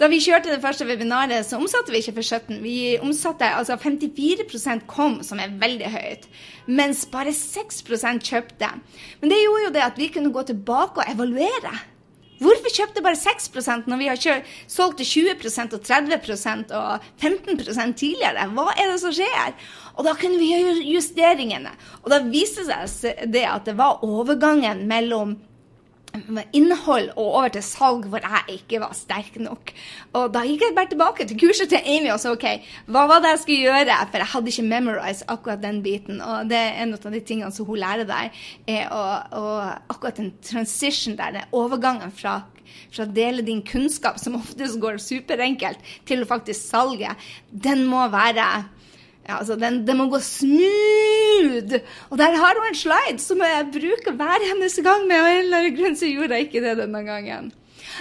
[0.00, 2.62] Da vi kjørte det første webinaret, så omsatte vi ikke for 17.
[2.62, 6.28] Vi omsatte altså 54% kom, som er veldig høyt,
[6.70, 8.70] mens bare 6% kjøpte.
[9.20, 11.74] Men det gjorde jo det at vi kunne gå tilbake og evaluere.
[12.38, 18.46] Hvorfor kjøpte bare 6% når vi har solgt til 20 og 30% og 15 tidligere?
[18.54, 19.54] Hva er det som skjer?
[19.98, 21.74] Og da kunne vi gjøre justeringene.
[22.04, 25.36] Og da viste det seg det at det var overgangen mellom
[26.56, 29.72] innhold og over til salg hvor jeg ikke var sterk nok.
[30.18, 32.46] Og da gikk jeg bare tilbake til kurset til Amy og sa OK,
[32.90, 33.98] hva var det jeg skulle gjøre?
[34.10, 36.22] For jeg hadde ikke memorized akkurat den biten.
[36.24, 39.02] Og det er en av de tingene som hun lærer deg, er å,
[39.38, 39.44] å,
[39.88, 42.40] akkurat den transition der, den overgangen fra
[42.92, 47.14] fra å dele din kunnskap, som oftest går superenkelt, til å faktisk salge,
[47.48, 48.48] den må være
[49.28, 51.78] ja, altså den, den, må gå smooth!
[52.08, 55.42] Og der har hun en slide som jeg bruker hver eneste gang, men av en
[55.44, 57.50] eller annen grunn så gjorde jeg ikke det denne gangen.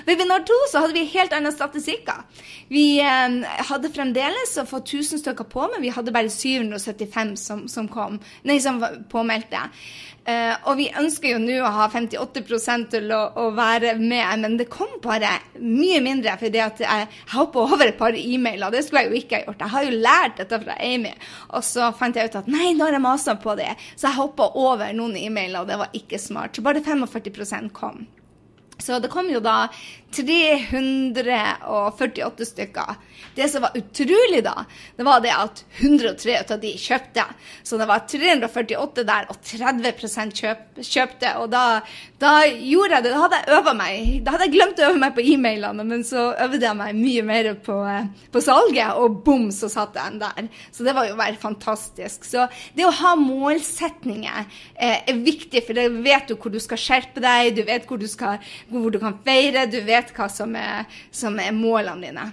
[0.05, 2.25] Webinar to så hadde vi helt andre statistikker.
[2.69, 3.37] Vi eh,
[3.69, 8.19] hadde fremdeles å få 1000 stykker på, men vi hadde bare 775 som, som kom,
[8.47, 8.81] nei, som
[9.11, 9.65] påmeldte.
[10.27, 12.41] Eh, og vi ønsker jo nå å ha 58
[12.91, 17.37] til å, å, være med, men det kom bare mye mindre fordi at jeg, jeg
[17.37, 18.73] hoppa over et par e-mailer.
[18.73, 19.63] Det skulle jeg jo ikke ha gjort.
[19.63, 21.13] Jeg har jo lært dette fra Amy.
[21.55, 23.71] Og så fant jeg ut at nei, nå har jeg masa på det.
[23.95, 26.59] Så jeg hoppa over noen e-mailer, og det var ikke smart.
[26.59, 28.03] Så bare 45% kom.
[28.79, 29.67] Så det kom jo da
[30.15, 32.95] 348 stykker.
[33.35, 34.65] Det som var utrolig da,
[34.97, 37.23] det var det at 103 av de kjøpte.
[37.63, 39.93] Så det var 348 der, og 30
[40.37, 41.37] kjøp, kjøpte.
[41.41, 41.81] Og da,
[42.21, 43.11] da, gjorde jeg det.
[43.13, 43.93] Da hadde jeg øva meg.
[44.25, 47.23] Da hadde jeg glemt å øve meg på e-mailene, men så øvde jeg meg mye
[47.27, 47.77] mer på,
[48.33, 50.49] på salget, og bom, så satt jeg en der.
[50.73, 52.19] Så det var jo bare fantastisk.
[52.25, 52.39] Så
[52.77, 54.41] det å ha målsetninger
[54.73, 57.99] eh, er viktig, for da vet du hvor du skal skjerpe deg, du vet hvor
[58.01, 58.41] du skal
[58.71, 62.27] hvor du kan feire, du vet hva som er, som er målene dine.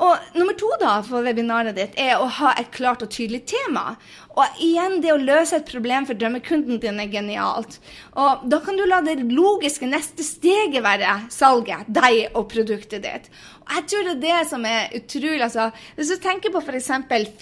[0.00, 3.98] Og nummer to da for webinaret ditt er å ha et klart og tydelig tema.
[4.32, 7.76] Og igjen, det å løse et problem for drømmekunden din er genialt.
[8.16, 13.28] Og da kan du la det logiske neste steget være salget, deg og produktet ditt.
[13.66, 15.42] Og jeg tror det er det som er utrolig.
[15.50, 16.90] Altså, hvis du tenker på f.eks.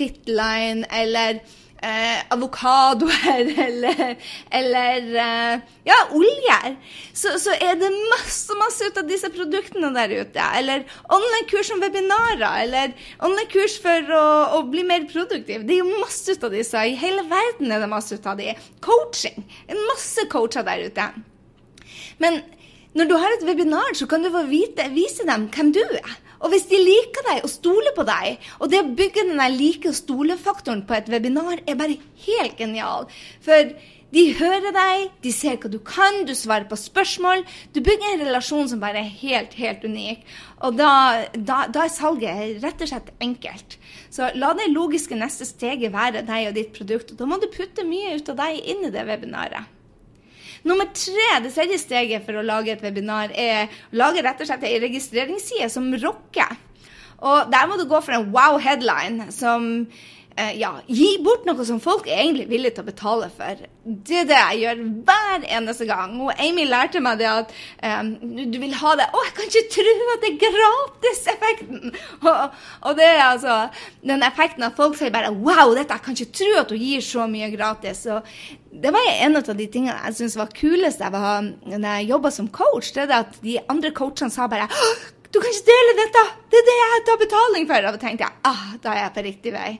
[0.00, 1.38] Fitline eller
[1.82, 4.16] eh, avokadoer eller,
[4.50, 6.76] eller eh, ja, oljer,
[7.12, 10.50] så, så, er det masse masse ut av disse produktene der ute.
[10.58, 14.26] Eller online-kurs om webinarer, eller online-kurs for å,
[14.58, 15.64] å, bli mer produktiv.
[15.66, 16.84] Det er jo masse ut av disse.
[16.84, 18.52] I hele verden er det masse ut av de.
[18.84, 19.42] Coaching.
[19.68, 21.10] En masse coacher der ute.
[22.22, 22.42] Men
[22.98, 26.16] når du har et webinar, så kan du få vite, vise dem hvem du er.
[26.38, 29.90] Og hvis de liker deg og stoler på deg, og det å bygge den like-
[29.90, 33.08] og stole-faktoren på et webinar er bare helt genial.
[33.44, 33.72] For
[34.08, 37.42] de hører deg, de ser hva du kan, du svarer på spørsmål.
[37.76, 40.22] Du bygger en relasjon som bare er helt, helt unik.
[40.64, 40.92] Og da,
[41.34, 43.76] da, da er salget rett og slett enkelt.
[44.08, 47.12] Så la det logiske neste steget være deg og ditt produkt.
[47.12, 49.77] Og da må du putte mye ut av deg inn i det webinaret.
[50.66, 54.50] Nummer tre, det tredje steget for å lage et webinar, er å lage rett og
[54.50, 56.56] slett ei registreringsside som rocker.
[57.18, 59.86] Og der må du gå for en wow headline som
[60.38, 63.62] eh, ja, gi bort noe som folk er egentlig villige til å betale for.
[63.84, 66.14] Det er det jeg gjør hver eneste gang.
[66.22, 68.12] Og Amy lærte meg det at eh,
[68.52, 71.98] du vil ha det Å, jeg kan ikke tro at det er gratis-effekten!
[72.28, 73.56] Og, og, det er altså
[74.06, 77.04] den effekten at folk sier bare Wow, dette, jeg kan ikke tro at du gir
[77.04, 78.04] så mye gratis.
[78.10, 78.26] Og
[78.72, 82.32] det var en av de tingene jeg syntes var kulest jeg var, når jeg jobba
[82.34, 82.92] som coach.
[82.94, 84.68] Det er det at de andre coachene sa bare
[85.28, 86.22] du kan ikke dele dette!
[86.48, 87.84] Det er det jeg tar betaling for!
[87.84, 89.70] Da tenkte jeg ah, da er jeg på riktig vei.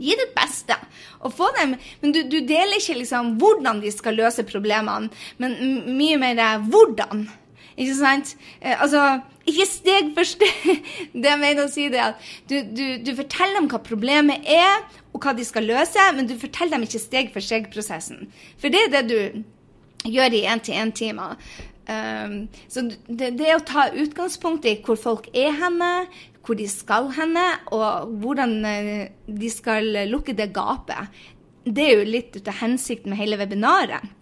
[0.00, 0.76] Gi ditt beste.
[1.20, 5.10] Og få dem, men du, du, deler ikke liksom hvordan de skal løse problemene,
[5.42, 5.58] men
[5.98, 7.26] mye mer hvordan.
[7.80, 8.34] Ikke sant?
[8.60, 10.82] Eh, altså, ikke steg for steg.
[11.12, 14.84] Det jeg mener å si, det at du, du, du, forteller dem hva problemet er,
[15.14, 18.28] og hva de skal løse, men du forteller dem ikke steg for steg-prosessen.
[18.60, 21.40] For det er det du gjør i én-til-én-timer.
[21.90, 25.88] Um, så det, det, å ta utgangspunkt i hvor folk er henne,
[26.46, 31.20] hvor de skal henne, og hvordan eh, de skal lukke det gapet.
[31.64, 34.16] Det er jo litt ut av hensikten med hele webinaret.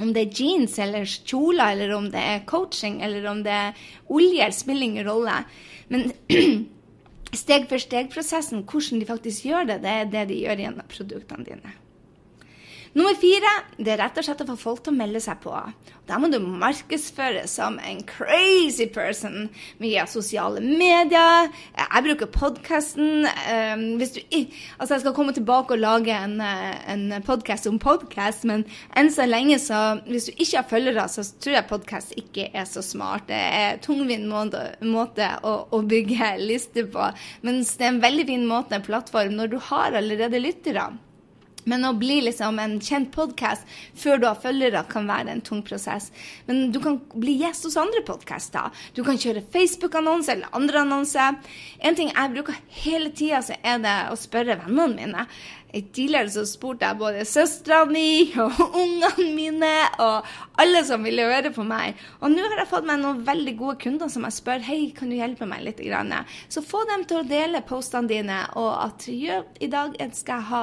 [0.00, 3.82] Om det er jeans eller kjoler, eller om det er coaching, eller om det er
[4.08, 5.36] olje, spiller ingen rolle.
[5.92, 6.08] Men
[7.42, 11.48] steg for steg-prosessen, hvordan de faktisk gjør det, det er det de gjør gjennom produktene
[11.48, 11.76] dine.
[12.92, 13.48] Nummer fire
[13.80, 15.52] det er rett og slett å få folk til å melde seg på.
[16.04, 19.46] Da må du markedsføre som en crazy person
[19.80, 21.48] via sosiale medier.
[21.78, 23.24] Jeg bruker podkasten.
[23.24, 28.66] Um, hvis Altså, jeg skal komme tilbake og lage en, en podkast om podkast, men
[28.98, 32.66] enn så lenge, så Hvis du ikke har følgere, så tror jeg podkast ikke er
[32.68, 33.28] så smart.
[33.30, 37.08] Det er tungvint måte, måte å, å, bygge lister på,
[37.46, 40.90] mens det er en veldig fin måte, en plattform, når du har allerede lyttere.
[41.64, 45.62] Men å bli liksom en kjent podkast før du har følgere, kan være en tung
[45.66, 46.10] prosess.
[46.48, 48.72] Men du kan bli gjest hos andre podkaster.
[48.96, 51.38] Du kan kjøre Facebook-annonse eller andre annonser.
[51.78, 55.26] En ting jeg bruker hele tida, så er det å spørre vennene mine.
[55.72, 59.70] Tidligere så spurte jeg både søstera mi og ungene mine
[60.04, 60.26] og
[60.60, 61.96] alle som ville høre på meg.
[62.20, 65.08] Og nå har jeg fått meg noen veldig gode kunder som jeg spør hei, kan
[65.08, 65.80] du hjelpe meg litt.
[65.82, 66.12] Grann?
[66.52, 70.48] Så få dem til å dele postene dine, og at ja, i dag skal jeg
[70.52, 70.62] ha,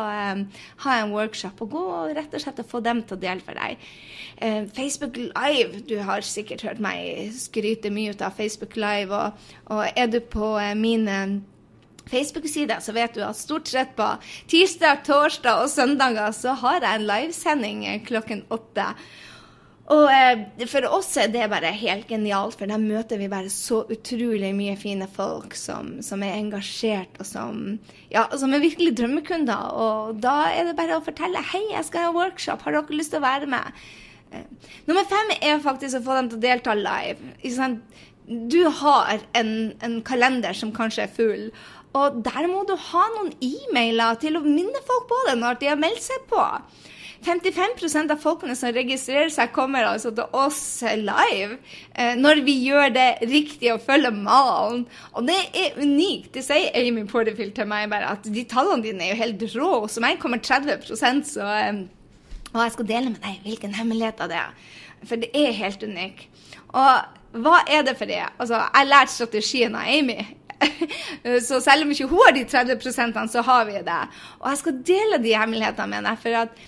[0.85, 1.59] ha, en workshop.
[1.65, 3.81] Og gå og rett og slett og få dem til å dele for deg.
[4.39, 9.09] Uh, Facebook Live, du har sikkert hørt meg skryte mye ut av Facebook Live.
[9.09, 11.41] Og, og er du på uh, mine
[12.09, 14.11] Facebook-side, så vet du at stort sett på
[14.51, 18.93] tirsdag, torsdag og søndager så har jeg en livesending klokken åtte.
[19.89, 23.81] Og eh, for oss er det bare helt genialt, for der møter vi bare så
[23.89, 27.63] utrolig mye fine folk som, som er engasjert, og som,
[28.13, 29.71] ja, som er virkelig drømmekunder.
[29.73, 33.15] Og da er det bare å fortelle hei, jeg skal ha workshop, har dere lyst
[33.15, 33.81] til å være med?
[34.29, 34.45] Eh,
[34.85, 37.81] nummer fem er faktisk å få dem til å delta live.
[38.29, 41.47] Du har en, en kalender som kanskje er full.
[41.97, 45.71] Og der må du ha noen e-mailer til å minne folk på det når de
[45.71, 46.43] har meldt seg på.
[47.25, 50.61] 55% av folkene som registrerer seg, kommer altså til oss
[50.95, 51.57] live
[51.91, 54.85] eh, når vi gjør det riktig og følger malen.
[55.19, 56.31] Og det er unikt.
[56.37, 59.73] Det sier Amy Porterfield til meg bare at de tallene dine er jo helt rå.
[59.91, 61.85] Som meg kommer 30% så eh,
[62.53, 64.75] Og jeg skal dele med deg hvilken hemmelighet av det er.
[65.03, 66.27] For det er helt unikt.
[66.71, 68.23] Og hva er det for det?
[68.39, 70.17] Altså, jeg har lært strategien av Amy.
[71.47, 74.01] så selv om ikke hun har de 30 så har vi det.
[74.39, 76.19] Og jeg skal dele de hemmelighetene med deg.
[76.21, 76.67] for at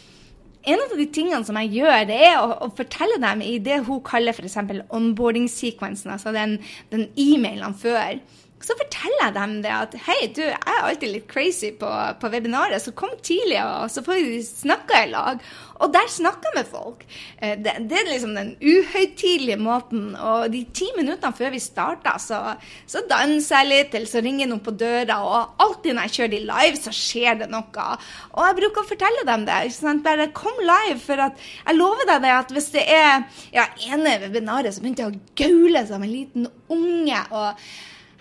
[0.61, 3.79] en av de tingene som jeg gjør, det er å, å fortelle dem i det
[3.87, 4.59] hun kaller f.eks.
[4.93, 6.59] onboarding-sekvensen, altså den,
[6.93, 8.19] den e-mailen før
[8.65, 11.89] så forteller jeg dem det at hei, du, jeg er alltid litt crazy på,
[12.21, 15.43] på webinaret, så kom tidlig, og så får vi snakka i lag.
[15.81, 17.03] Og der snakker jeg med folk.
[17.41, 20.11] Eh, det, det, er liksom den uhøytidelige måten.
[20.13, 22.41] Og de ti minuttene før vi starta, så,
[22.89, 26.33] så danser jeg litt, eller så ringer noen på døra, og alltid når jeg kjører
[26.35, 27.87] de live, så skjer det noe.
[28.35, 29.61] Og jeg bruker å fortelle dem det.
[30.05, 34.19] Bare kom live, for at jeg lover deg det at hvis det er ja, ene
[34.21, 37.23] webinaret så begynte jeg å gaule som en liten unge.
[37.31, 37.65] og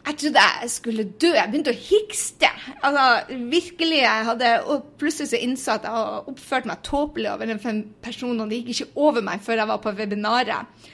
[0.07, 1.31] jeg trodde jeg skulle dø.
[1.37, 2.49] Jeg begynte å hikste.
[2.81, 7.53] Altså, virkelig, jeg hadde, og Plutselig så innså at jeg hadde oppført meg tåpelig over
[7.53, 10.89] en person, og det gikk ikke over meg før jeg var på webinaret.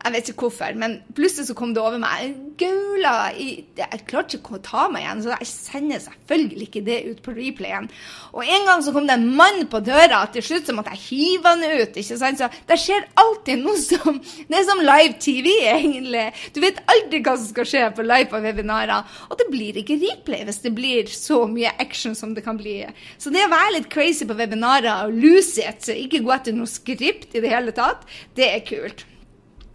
[0.00, 2.32] Jeg vet ikke hvorfor, men plutselig så kom det over meg.
[2.60, 7.20] Gaula Jeg klarte ikke å ta meg igjen, så jeg sender selvfølgelig ikke det ut
[7.24, 7.88] på replayen.
[8.32, 10.94] Og en gang så kom det en mann på døra, og til slutt så måtte
[10.96, 11.98] jeg hive han ut.
[12.00, 12.40] ikke sant?
[12.40, 16.24] Så det skjer alltid noe som Det er som live TV, egentlig.
[16.56, 19.04] Du vet aldri hva som skal skje på live på webinarer.
[19.28, 22.78] Og det blir ikke replay hvis det blir så mye action som det kan bli.
[23.20, 26.70] Så det å være litt crazy på webinarer og lose it, ikke gå etter noe
[26.70, 28.08] skript i det hele tatt,
[28.38, 29.09] det er kult.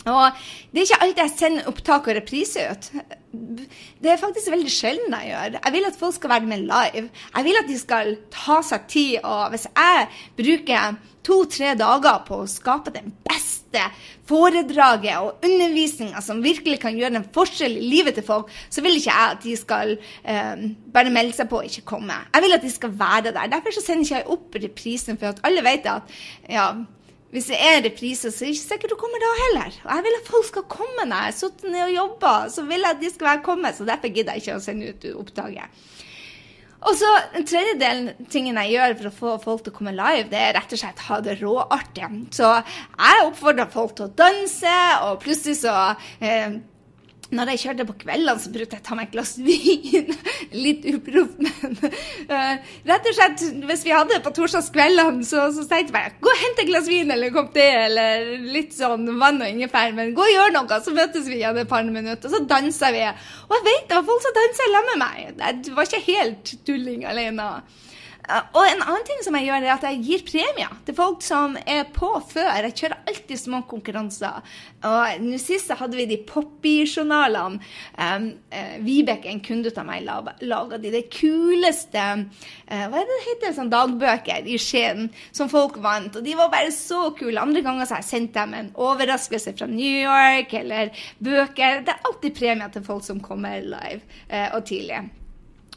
[0.06, 0.42] Og
[0.72, 2.90] det er ikke alltid jeg sender opptak og reprise ut.
[4.02, 5.58] Det er faktisk veldig sjelden jeg gjør.
[5.58, 7.10] Jeg vil at folk skal være med live.
[7.10, 9.18] Jeg vil at de skal ta seg tid.
[9.26, 13.82] Og hvis jeg bruker to-tre dager på å skape det beste
[14.30, 19.00] foredraget og undervisninga som virkelig kan gjøre en forskjell i livet til folk, så vil
[19.00, 22.20] ikke jeg at de skal eh, bare melde seg på og ikke komme.
[22.30, 23.50] Jeg vil at de skal være der.
[23.52, 26.16] Derfor så sender ikke opp reprisen, for at alle vet at
[26.46, 26.70] ja,
[27.36, 29.74] hvis det er reprise, så er det ikke sikkert du kommer da heller.
[29.84, 32.32] Og jeg vil at folk skal komme når jeg har sittet ned og jobba.
[32.54, 34.94] Så vil jeg at de skal være kommet, så derfor gidder jeg ikke å sende
[34.94, 35.82] ut opptaket.
[36.86, 39.96] Og så En tredje delen tingen jeg gjør for å få folk til å komme
[39.96, 42.10] live, det er rett og slett ha det råartig.
[42.38, 45.76] Så jeg oppfordrer folk til å danse, og plutselig så
[46.24, 46.60] eh,
[47.34, 50.12] når jeg kjørte på kveldene, så brukte jeg å ta meg et glass vin.
[50.66, 51.78] Litt uproft, men
[52.30, 56.14] uh, rett og slett, hvis vi hadde det på torsdagskveldene, så, så sa jeg bare
[56.22, 59.50] gå og hente et glass vin eller en kopp te eller litt sånn vann og
[59.50, 59.96] ingefær.
[59.98, 62.94] Men gå og gjør noe, så møtes vi igjen et par minutter, og så danser
[62.96, 63.08] vi.
[63.50, 65.58] Og jeg vet det var folk som dansa sammen med meg.
[65.66, 67.50] Det var ikke helt tulling alene.
[68.26, 71.58] Og en annen ting som jeg gjør, er at jeg gir premier til folk som
[71.62, 72.50] er på før.
[72.66, 74.46] Jeg kjører alltid små konkurranser.
[74.86, 77.60] Og nå sist hadde vi de Poppy-journalene.
[78.00, 80.08] Um, uh, Vibeke, en kunde av meg,
[80.46, 83.56] laga de det kuleste uh, Hva er det det heter?
[83.58, 86.18] Sånn dagbøker i Skien som folk vant.
[86.18, 87.42] Og de var bare så kule.
[87.42, 91.86] Andre ganger så har jeg sendt dem en overraskelse fra New York eller bøker.
[91.86, 95.04] Det er alltid premier til folk som kommer live uh, og tidlig.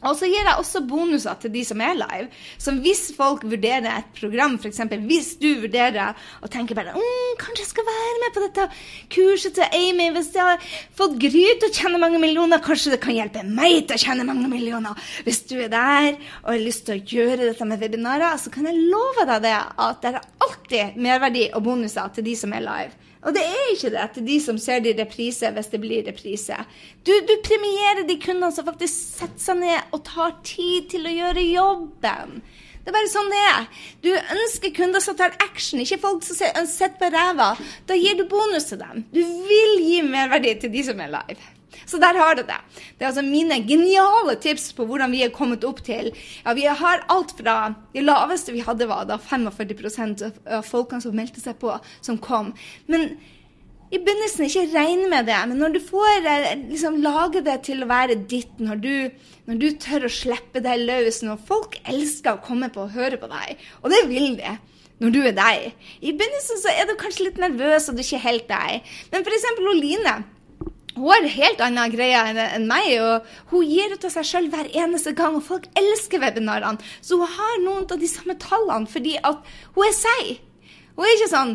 [0.07, 2.27] Og så gir jeg også bonuser til de som er live.
[2.61, 4.81] Som hvis folk vurderer et program, f.eks.
[5.09, 8.67] hvis du vurderer og tenker bare mm, kanskje jeg skal være med på dette
[9.15, 10.09] kurset til Amy.
[10.15, 10.69] Hvis jeg har
[10.99, 14.27] fått Gry til å tjene mange millioner, kanskje det kan hjelpe meg til å tjene
[14.27, 15.11] mange millioner.
[15.27, 18.69] Hvis du er der og har lyst til å gjøre dette med webinarer, så kan
[18.69, 22.65] jeg love deg det at det er alltid merverdi og bonuser til de som er
[22.65, 23.08] live.
[23.19, 26.05] Og det er ikke det til de som ser det i reprise, hvis det blir
[26.07, 26.55] reprise.
[27.03, 31.15] Du, du premierer de kundene som faktisk setter seg ned og tar tid til å
[31.17, 32.39] gjøre jobben.
[32.79, 33.65] Det er bare sånn det er.
[34.01, 37.51] Du ønsker kunder som tar action, ikke folk som sitter på ræva.
[37.89, 39.03] Da gir du bonus til dem.
[39.11, 41.58] Du vil gi merverdi til de som er live.
[41.89, 42.59] Så der har du det.
[42.97, 46.67] Det er altså mine geniale tips på hvordan vi er kommet opp til Ja, vi
[46.67, 51.57] har alt fra Det laveste vi hadde, var da 45% av folkene som meldte seg
[51.61, 51.73] på,
[52.05, 52.53] som kom.
[52.87, 53.09] Men
[53.89, 57.81] i begynnelsen ikke regne med det, men når du får eh, liksom, lage det til
[57.81, 58.93] å være ditt, når du,
[59.49, 63.17] når du tør å slippe deg løs, når folk elsker å komme på og høre
[63.17, 64.53] på deg, og det vil de
[64.99, 65.71] når du er deg.
[66.03, 68.93] I begynnelsen så er du kanskje litt nervøs, og du er ikke helt deg.
[69.13, 69.47] Men f.eks.
[69.57, 70.15] Oline
[70.99, 74.51] hun har en helt annen greie enn meg, og hun gir ut av seg sjøl
[74.51, 75.37] hver eneste gang.
[75.39, 76.83] Og folk elsker webinarene.
[77.01, 79.41] Så hun har noen av de samme tallene fordi at
[79.75, 80.37] hun er seg.
[80.99, 81.51] Hun er ikke sånn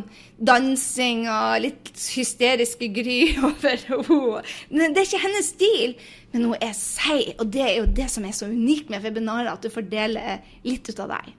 [0.48, 3.18] dansing og litt hysteriske gry
[3.50, 4.88] over henne.
[4.94, 5.96] Det er ikke hennes stil,
[6.32, 7.34] men hun er seg.
[7.36, 10.38] Og det er jo det som er så unikt med webinarer, at du får dele
[10.64, 11.34] litt ut av deg.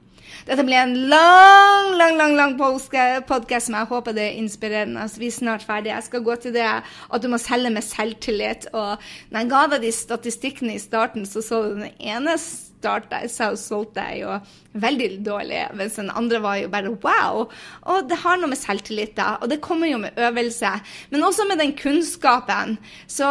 [0.45, 5.01] Dette blir en lang, lang lang, lang podkast som jeg håper det er inspirerende.
[5.05, 5.93] Altså, vi er snart ferdig.
[5.93, 8.69] Jeg skal gå til det at du må selge med selvtillit.
[8.73, 9.01] Og
[9.31, 13.31] når jeg ga deg de statistikkene i starten, så så du den ene starta jeg
[13.33, 14.35] så solgte jeg jo
[14.77, 17.45] veldig dårlig, mens den andre var jo bare wow.
[17.91, 19.37] Og det har noe med selvtillit, da.
[19.41, 20.73] Og det kommer jo med øvelse.
[21.09, 22.77] Men også med den kunnskapen.
[23.07, 23.29] Så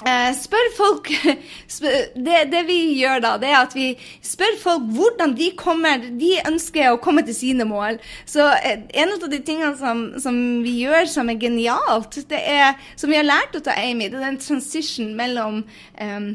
[0.00, 1.10] spør folk
[2.26, 3.90] det, det, vi gjør da, det er at vi
[4.24, 7.98] spør folk hvordan de kommer De ønsker å komme til sine mål.
[8.28, 12.78] Så eh, en av de tingene som, som, vi gjør som er genialt, det er,
[12.96, 15.62] som vi har lært av Amy, det er den transition mellom
[16.00, 16.30] um,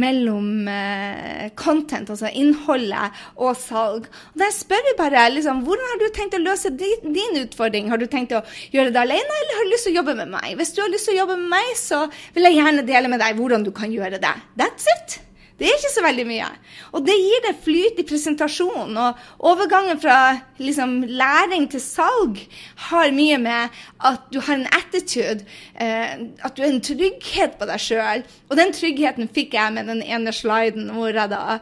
[0.00, 4.08] mellom eh, content, altså innholdet, og salg.
[4.32, 7.90] Og Der spør vi bare liksom, hvordan har du tenkt å løse din, din, utfordring.
[7.92, 8.44] Har du tenkt å
[8.74, 10.56] gjøre det alene, eller har du lyst til å jobbe med meg?
[10.60, 13.24] Hvis du har lyst til å jobbe med meg, så vil jeg gjerne dele med
[13.24, 14.36] deg hvordan du kan gjøre det.
[14.58, 15.25] That's it.
[15.56, 16.46] Det er ikke så veldig mye.
[16.92, 18.96] Og det gir deg flyt i presentasjonen.
[19.00, 20.18] Og overgangen fra
[20.60, 22.42] liksom, læring til salg
[22.90, 25.46] har mye med at du har en attitude,
[25.80, 26.12] eh,
[26.44, 28.26] at du har en trygghet på deg sjøl.
[28.50, 31.58] Og den tryggheten fikk jeg med den ene sliden hvor jeg da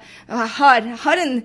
[0.59, 1.39] har, har en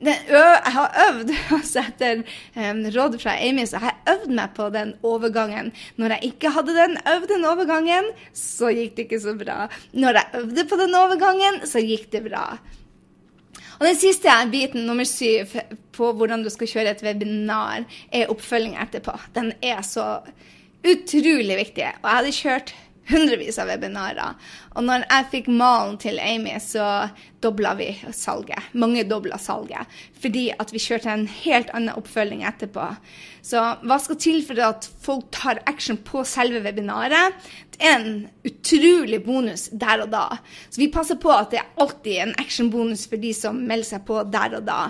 [0.00, 2.22] jeg har øvd, altså etter
[2.56, 5.72] um, råd fra Amy, så har jeg øvd meg på den overgangen.
[6.00, 9.66] Når jeg ikke hadde den øvd den overgangen, så gikk det ikke så bra.
[9.92, 12.44] Når jeg øvde på den overgangen, så gikk det bra.
[13.80, 15.56] Og den siste biten, nummer syv,
[15.96, 19.14] på hvordan du skal kjøre et webinar, er oppfølging etterpå.
[19.36, 20.20] Den er så
[20.84, 21.88] utrolig viktig.
[22.00, 22.74] Og jeg hadde kjørt
[23.08, 24.36] hundrevis av webinarer.
[24.76, 27.08] Og når jeg fikk malen til Amy, så
[27.42, 28.70] dobla vi salget.
[28.72, 29.88] Mange dobla salget.
[30.20, 32.86] Fordi at vi kjørte en helt annen oppfølging etterpå.
[33.42, 37.36] Så hva skal til for at folk tar action på selve webinaret?
[37.72, 40.26] Det er en utrolig bonus der og da.
[40.68, 44.04] Så vi passer på at det er alltid en action-bonus for de som melder seg
[44.08, 44.82] på der og da.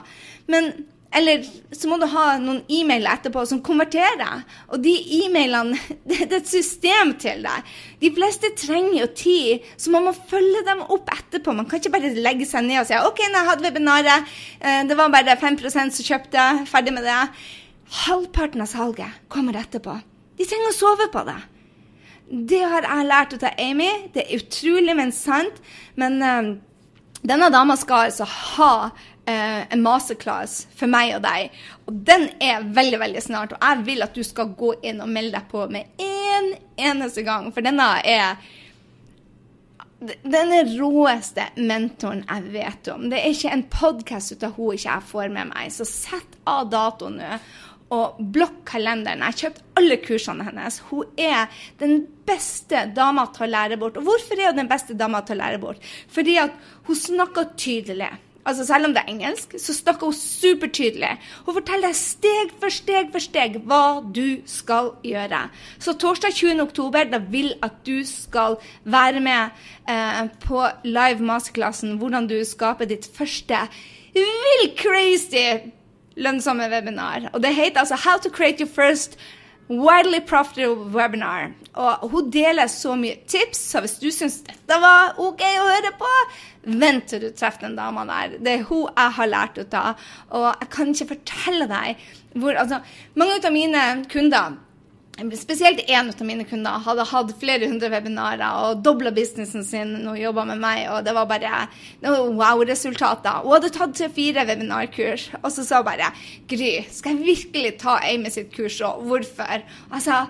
[0.51, 0.73] Men
[1.11, 1.43] eller
[1.75, 4.45] så må du ha noen e-mailer etterpå som konverterer.
[4.71, 7.57] Og de e-mailene Det er et system til det.
[8.03, 11.55] De fleste trenger jo tid, så man må følge dem opp etterpå.
[11.57, 14.31] Man kan ikke bare legge seg ned og si OK, nå hadde webinaret,
[14.61, 17.19] eh, det var bare 5% som kjøpte, ferdig med det.
[18.07, 19.99] Halvparten av salget kommer etterpå.
[20.39, 21.41] De trenger å sove på det.
[22.31, 23.91] Det har jeg lært av Amy.
[24.15, 25.59] Det er utrolig, men sant.
[25.99, 26.51] Men um,
[27.27, 28.75] denne dama skal altså ha
[29.29, 31.53] en masterclass for meg og deg.
[31.87, 33.53] Og den er veldig veldig snart.
[33.55, 36.51] Og jeg vil at du skal gå inn og melde deg på med en
[36.81, 37.51] eneste gang.
[37.55, 38.41] For denne er
[40.01, 43.09] den råeste mentoren jeg vet om.
[43.12, 45.75] Det er ikke en podkast ut av hun ikke jeg får med meg.
[45.75, 47.35] Så sett av datoen nå
[47.91, 49.18] og blokk kalenderen.
[49.18, 50.79] Jeg har kjøpt alle kursene hennes.
[50.91, 53.99] Hun er den beste dama til å lære bort.
[53.99, 55.89] Og hvorfor er hun den beste dama til å lære bort?
[56.14, 56.55] Fordi at
[56.87, 58.12] hun snakker tydelig.
[58.45, 61.12] Altså selv om det er engelsk, så snakker hun supertydelig.
[61.47, 65.45] Hun forteller deg steg for steg for steg hva du skal gjøre.
[65.78, 66.61] Så torsdag 20.
[66.64, 72.88] oktober, da vil at du skal være med eh, på live masterklassen hvordan du skaper
[72.91, 73.66] ditt første
[74.14, 75.70] vill crazy
[76.16, 77.30] lønnsomme webinar.
[77.32, 79.18] Og det heter altså How to create your first
[79.71, 81.53] Widely profitable webinar.
[81.79, 85.93] Og hun deler så mye tips, så hvis du syns dette var OK å høre
[85.99, 86.14] på,
[86.81, 88.35] vent til du treffer den dama der.
[88.43, 89.85] Det er hun jeg har lært å ta.
[90.35, 92.03] Og jeg kan ikke fortelle deg
[92.35, 92.81] hvor Altså,
[93.18, 94.59] mange av mine kunder
[95.37, 100.16] Spesielt én av mine kunder hadde hatt flere hundre webinarer og dobla businessen sin og
[100.16, 101.66] jobba med meg, og det var bare
[102.01, 103.43] wow-resultater.
[103.45, 106.09] Hun hadde tatt tre-fire webinarkurs, og så sa hun bare
[106.49, 109.66] Gry, skal jeg virkelig ta Amy sitt kurs og Hvorfor?
[109.91, 110.23] Og jeg sa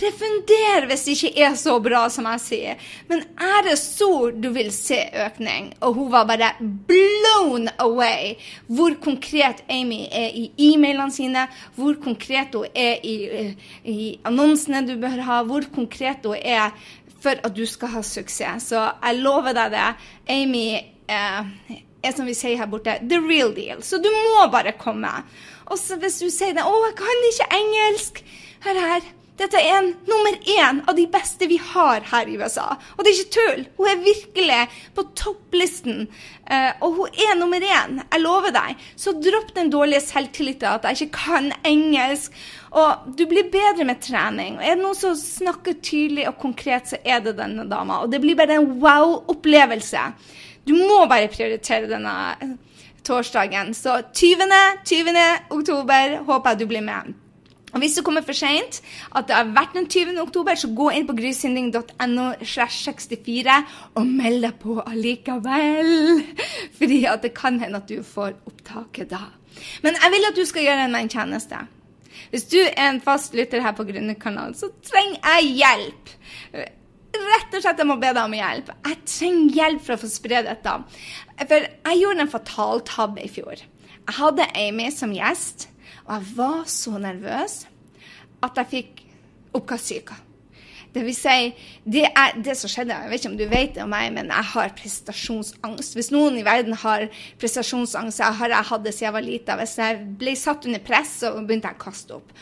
[0.00, 2.86] Refunder hvis det ikke er så bra som jeg sier.
[3.10, 5.72] Men er det så du vil se økning?
[5.84, 6.54] Og hun var bare
[6.88, 8.32] blown away
[8.72, 11.44] hvor konkret Amy er i e-mailene sine,
[11.76, 13.16] hvor konkret hun er i,
[13.84, 16.72] i, annonsene du bør ha, hvor konkret hun er
[17.22, 18.72] for at du skal ha suksess.
[18.72, 19.88] Så jeg lover deg det.
[20.32, 23.84] Amy eh, er som vi sier her borte, the real deal.
[23.84, 25.12] Så du må bare komme.
[25.70, 28.24] Og hvis du sier det, 'Å, jeg kan ikke engelsk',
[28.64, 29.12] hør her.
[29.40, 32.74] Dette er en, nummer én av de beste vi har her i USA.
[32.96, 33.62] Og det er ikke tull.
[33.78, 34.58] Hun er virkelig
[34.92, 36.02] på topplisten.
[36.44, 38.02] Uh, og hun er nummer én.
[38.02, 38.82] Jeg lover deg.
[39.00, 42.36] Så dropp den dårlige selvtilliten at jeg ikke kan engelsk.
[42.76, 44.60] Og du blir bedre med trening.
[44.60, 48.02] Og er det noen som snakker tydelig og konkret, så er det denne dama.
[48.04, 50.04] Og det blir bare en wow-opplevelse.
[50.68, 52.58] Du må bare prioritere denne
[53.02, 53.72] torsdagen.
[53.74, 54.46] Så 20.
[54.84, 55.20] 20.
[55.56, 57.16] oktober håper jeg du blir med.
[57.72, 58.80] Og Hvis du kommer for seint,
[59.16, 60.18] at det har vært den 20.
[60.20, 63.58] oktober, så gå inn på grysynding.no 64
[63.96, 66.20] og meld deg på allikevel.
[66.78, 69.30] Fordi at det kan hende at du får opptaket da.
[69.84, 71.64] Men jeg vil at du skal gjøre meg en tjeneste.
[72.32, 76.14] Hvis du er en fast lytter her på Grunnekanalen, så trenger jeg hjelp.
[77.12, 78.70] Rett og slett jeg må be deg om hjelp.
[78.88, 80.76] Jeg trenger hjelp for å få spre dette.
[81.42, 83.60] For jeg gjorde en fatal tabbe i fjor.
[84.02, 85.68] Jeg hadde Amy som gjest.
[86.06, 87.62] Og jeg var så nervøs
[88.42, 89.02] at jeg fikk
[89.56, 90.18] oppkastsyke.
[90.92, 91.52] Det vil si,
[91.88, 94.28] det, er, det som skjedde Jeg vet ikke om du vet det om meg, men
[94.28, 95.94] jeg har prestasjonsangst.
[95.96, 97.06] Hvis noen i verden har
[97.40, 99.56] prestasjonsangst, så har jeg hatt det siden jeg var lita.
[99.60, 102.34] Hvis jeg ble satt under press, så begynte jeg å kaste opp.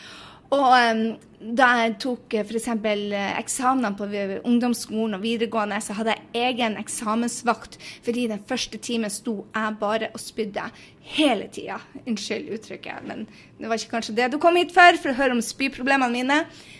[0.51, 1.05] Og um,
[1.41, 2.67] da jeg tok eh, f.eks.
[2.69, 4.07] Eh, eksamener på
[4.47, 10.11] ungdomsskolen og videregående, så hadde jeg egen eksamensvakt, fordi den første timen sto jeg bare
[10.13, 10.69] og spydde
[11.15, 11.79] hele tida.
[12.05, 13.25] Unnskyld uttrykket, men
[13.57, 16.37] det var ikke kanskje det du kom hit for, for å høre om spyproblemene mine.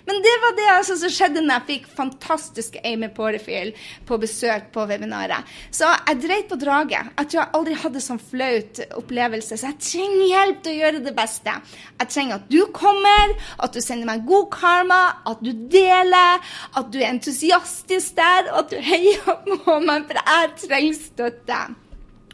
[0.08, 3.78] Men det var det altså som skjedde når jeg fikk fantastiske Amy Porterfield
[4.10, 5.50] på besøk på webinaret.
[5.74, 7.12] Så jeg dreit på draget.
[7.18, 11.04] Jeg tror jeg aldri hadde sånn flaut opplevelse, så jeg trenger hjelp til å gjøre
[11.06, 11.58] det beste.
[12.02, 16.42] Jeg trenger at du kommer, at du sender meg god karma, at du deler,
[16.78, 21.62] at du er entusiastisk der, og at du heier på meg, for jeg trenger støtte.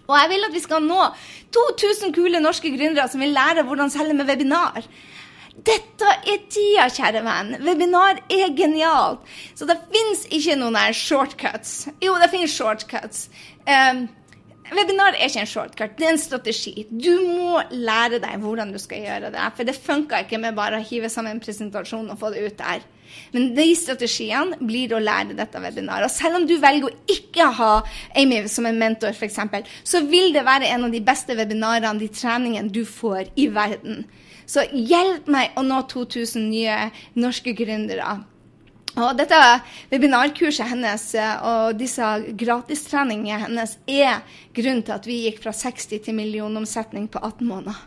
[0.08, 1.04] Og jeg vil at vi skal nå
[1.56, 4.86] 2000 kule norske gründere som vil lære hvordan selge med webinar.
[5.58, 7.56] Dette er tida, kjære venn.
[7.66, 9.26] Webinar er genialt.
[9.58, 11.88] Så det fins ikke noen der shortcuts.
[12.04, 13.26] Jo, det finnes shortcuts.
[13.66, 14.06] Um,
[14.76, 16.84] Webinar er ikke en shortcut, det er en strategi.
[16.92, 19.48] Du må lære deg hvordan du skal gjøre det.
[19.56, 22.60] For det funker ikke med bare å hive sammen en presentasjon og få det ut
[22.60, 22.84] der.
[23.32, 26.10] Men de strategiene blir å lære dette webinaret.
[26.10, 27.72] Og selv om du velger å ikke ha
[28.20, 29.40] Amy som en mentor, f.eks.,
[29.88, 34.04] så vil det være en av de beste webinarene, de treningene du får i verden.
[34.48, 36.90] Så hjelp meg å nå 2000 nye
[37.20, 38.18] norske gründere.
[38.98, 39.38] Og dette
[39.92, 41.04] webinarkurset hennes
[41.46, 42.08] og disse
[42.40, 44.24] gratistreningene hennes er
[44.58, 47.78] grunnen til at vi gikk fra 60 til millionomsetning på 18 måneder.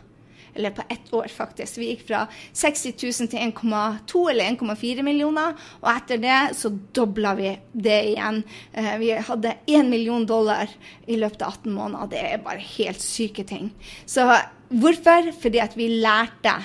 [0.53, 1.77] Eller på ett år, faktisk.
[1.79, 5.55] Vi gikk fra 60 000 til 1,2 eller 1,4 millioner.
[5.79, 8.41] Og etter det så dobla vi det igjen.
[8.73, 10.71] Eh, vi hadde 1 million dollar
[11.07, 12.11] i løpet av 18 måneder.
[12.11, 13.71] Det er bare helt syke ting.
[14.05, 14.27] Så
[14.67, 15.31] hvorfor?
[15.39, 16.57] Fordi at vi lærte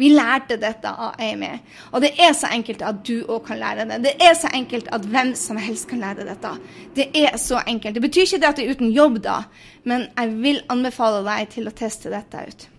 [0.00, 1.50] vi lærte dette av Amy.
[1.92, 4.00] Og det er så enkelt at du òg kan lære det.
[4.06, 6.54] Det er så enkelt at hvem som helst kan lære dette.
[6.96, 7.94] Det er så enkelt.
[7.94, 9.42] Det betyr ikke det at det er uten jobb, da,
[9.84, 12.71] men jeg vil anbefale deg til å teste dette ut.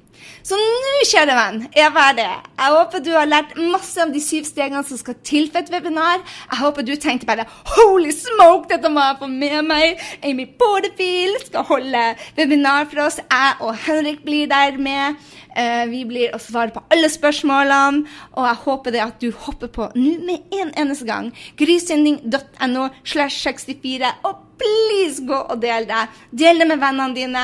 [0.44, 2.28] Så nå, kjære venn, jeg ferdig.
[2.60, 5.72] Jeg håper du har lært masse om de syv stegene som skal til for et
[5.74, 6.24] webinar.
[6.52, 10.04] Jeg håper du tenkte bare Holy smoke, dette må jeg få med meg.
[10.24, 12.04] Amy Porterfield skal holde
[12.38, 13.22] webinar for oss.
[13.24, 15.20] Jeg og Henrik blir der med.
[15.56, 19.70] Eh, vi blir å svare på alle spørsmålene, og jeg håper det at du hopper
[19.74, 21.30] på nå med en eneste gang.
[21.60, 24.16] Grysynding.no slash 64.
[24.24, 26.02] og please gå og del det.
[26.44, 27.44] Del det med vennene dine.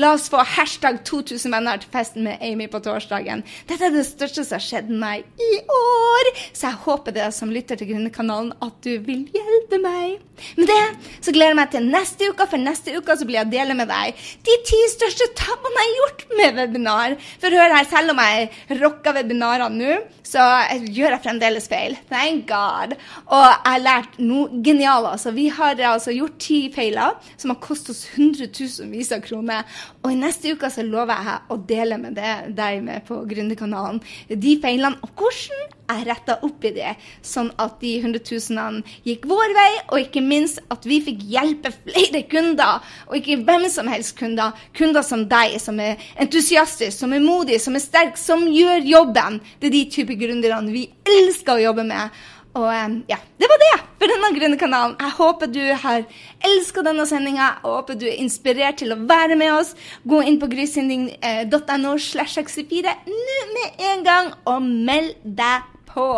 [0.00, 3.44] La oss få hashtag 2000 venner til festen med Amy på torsdagen.
[3.68, 7.52] Dette er det største som har skjedd meg i år, så jeg håper det som
[7.52, 10.20] lytter til Gründerkanalen, at du vil hjelpe meg.
[10.56, 10.82] Med det
[11.20, 13.90] så gleder jeg meg til neste uke, for neste uke så blir jeg dele med
[13.90, 14.16] deg
[14.46, 17.16] de ti største tabbene jeg har gjort med webinar.
[17.42, 20.44] For hør her, selv om jeg rocker webinarene nå, så
[20.86, 21.96] gjør jeg fremdeles feil.
[22.10, 22.94] Thank God.
[23.26, 25.10] Og jeg har lært noe genialt.
[25.14, 29.66] Altså, vi har altså gjort ti feiler som har kostet oss hundretusenvis av kroner.
[30.04, 34.00] Og i neste uke så lover jeg å dele med det, deg med på Gründerkanalen
[34.30, 36.90] de feilene og hvordan jeg retta opp i det,
[37.26, 42.22] sånn at de hundretusenene gikk vår vei, og ikke minst at vi fikk hjelpe flere
[42.30, 44.54] kunder, og ikke hvem som helst kunder.
[44.76, 49.40] Kunder som deg, som er entusiastisk, som er modig, som er sterk, som gjør jobben.
[49.58, 50.86] Det er de type gründerne vi
[51.18, 52.22] elsker å jobbe med.
[52.54, 52.66] Og
[53.08, 54.96] ja, det var det for denne grønne kanalen.
[55.00, 56.02] Jeg håper du har
[56.48, 57.42] elska denne sendinga.
[57.42, 59.74] Jeg håper du er inspirert til å være med oss.
[60.08, 66.08] Gå inn på grysynding.no slash 64 nå med en gang og meld deg på.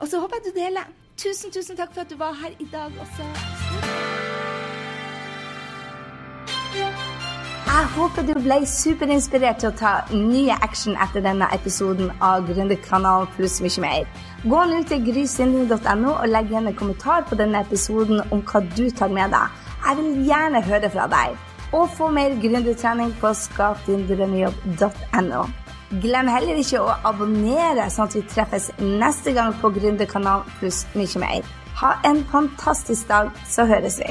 [0.00, 0.90] Og så håper jeg du deler.
[1.16, 3.28] Tusen, tusen takk for at du var her i dag også.
[7.72, 13.30] Jeg håper du ble superinspirert til å ta nye action etter denne episoden av Gründerkanalen
[13.36, 14.08] pluss mye mer.
[14.42, 18.90] Gå nå til grysynding.no og legg igjen en kommentar på denne episoden om hva du
[18.90, 19.46] tar med deg.
[19.84, 21.36] Jeg vil gjerne høre fra deg.
[21.72, 25.42] Og få mer gründertrening på skapdindrømmejobb.no.
[26.02, 31.18] Glem heller ikke å abonnere, sånn at vi treffes neste gang på Gründerkanalen pluss mye
[31.22, 31.42] mer.
[31.78, 34.10] Ha en fantastisk dag, så høres vi.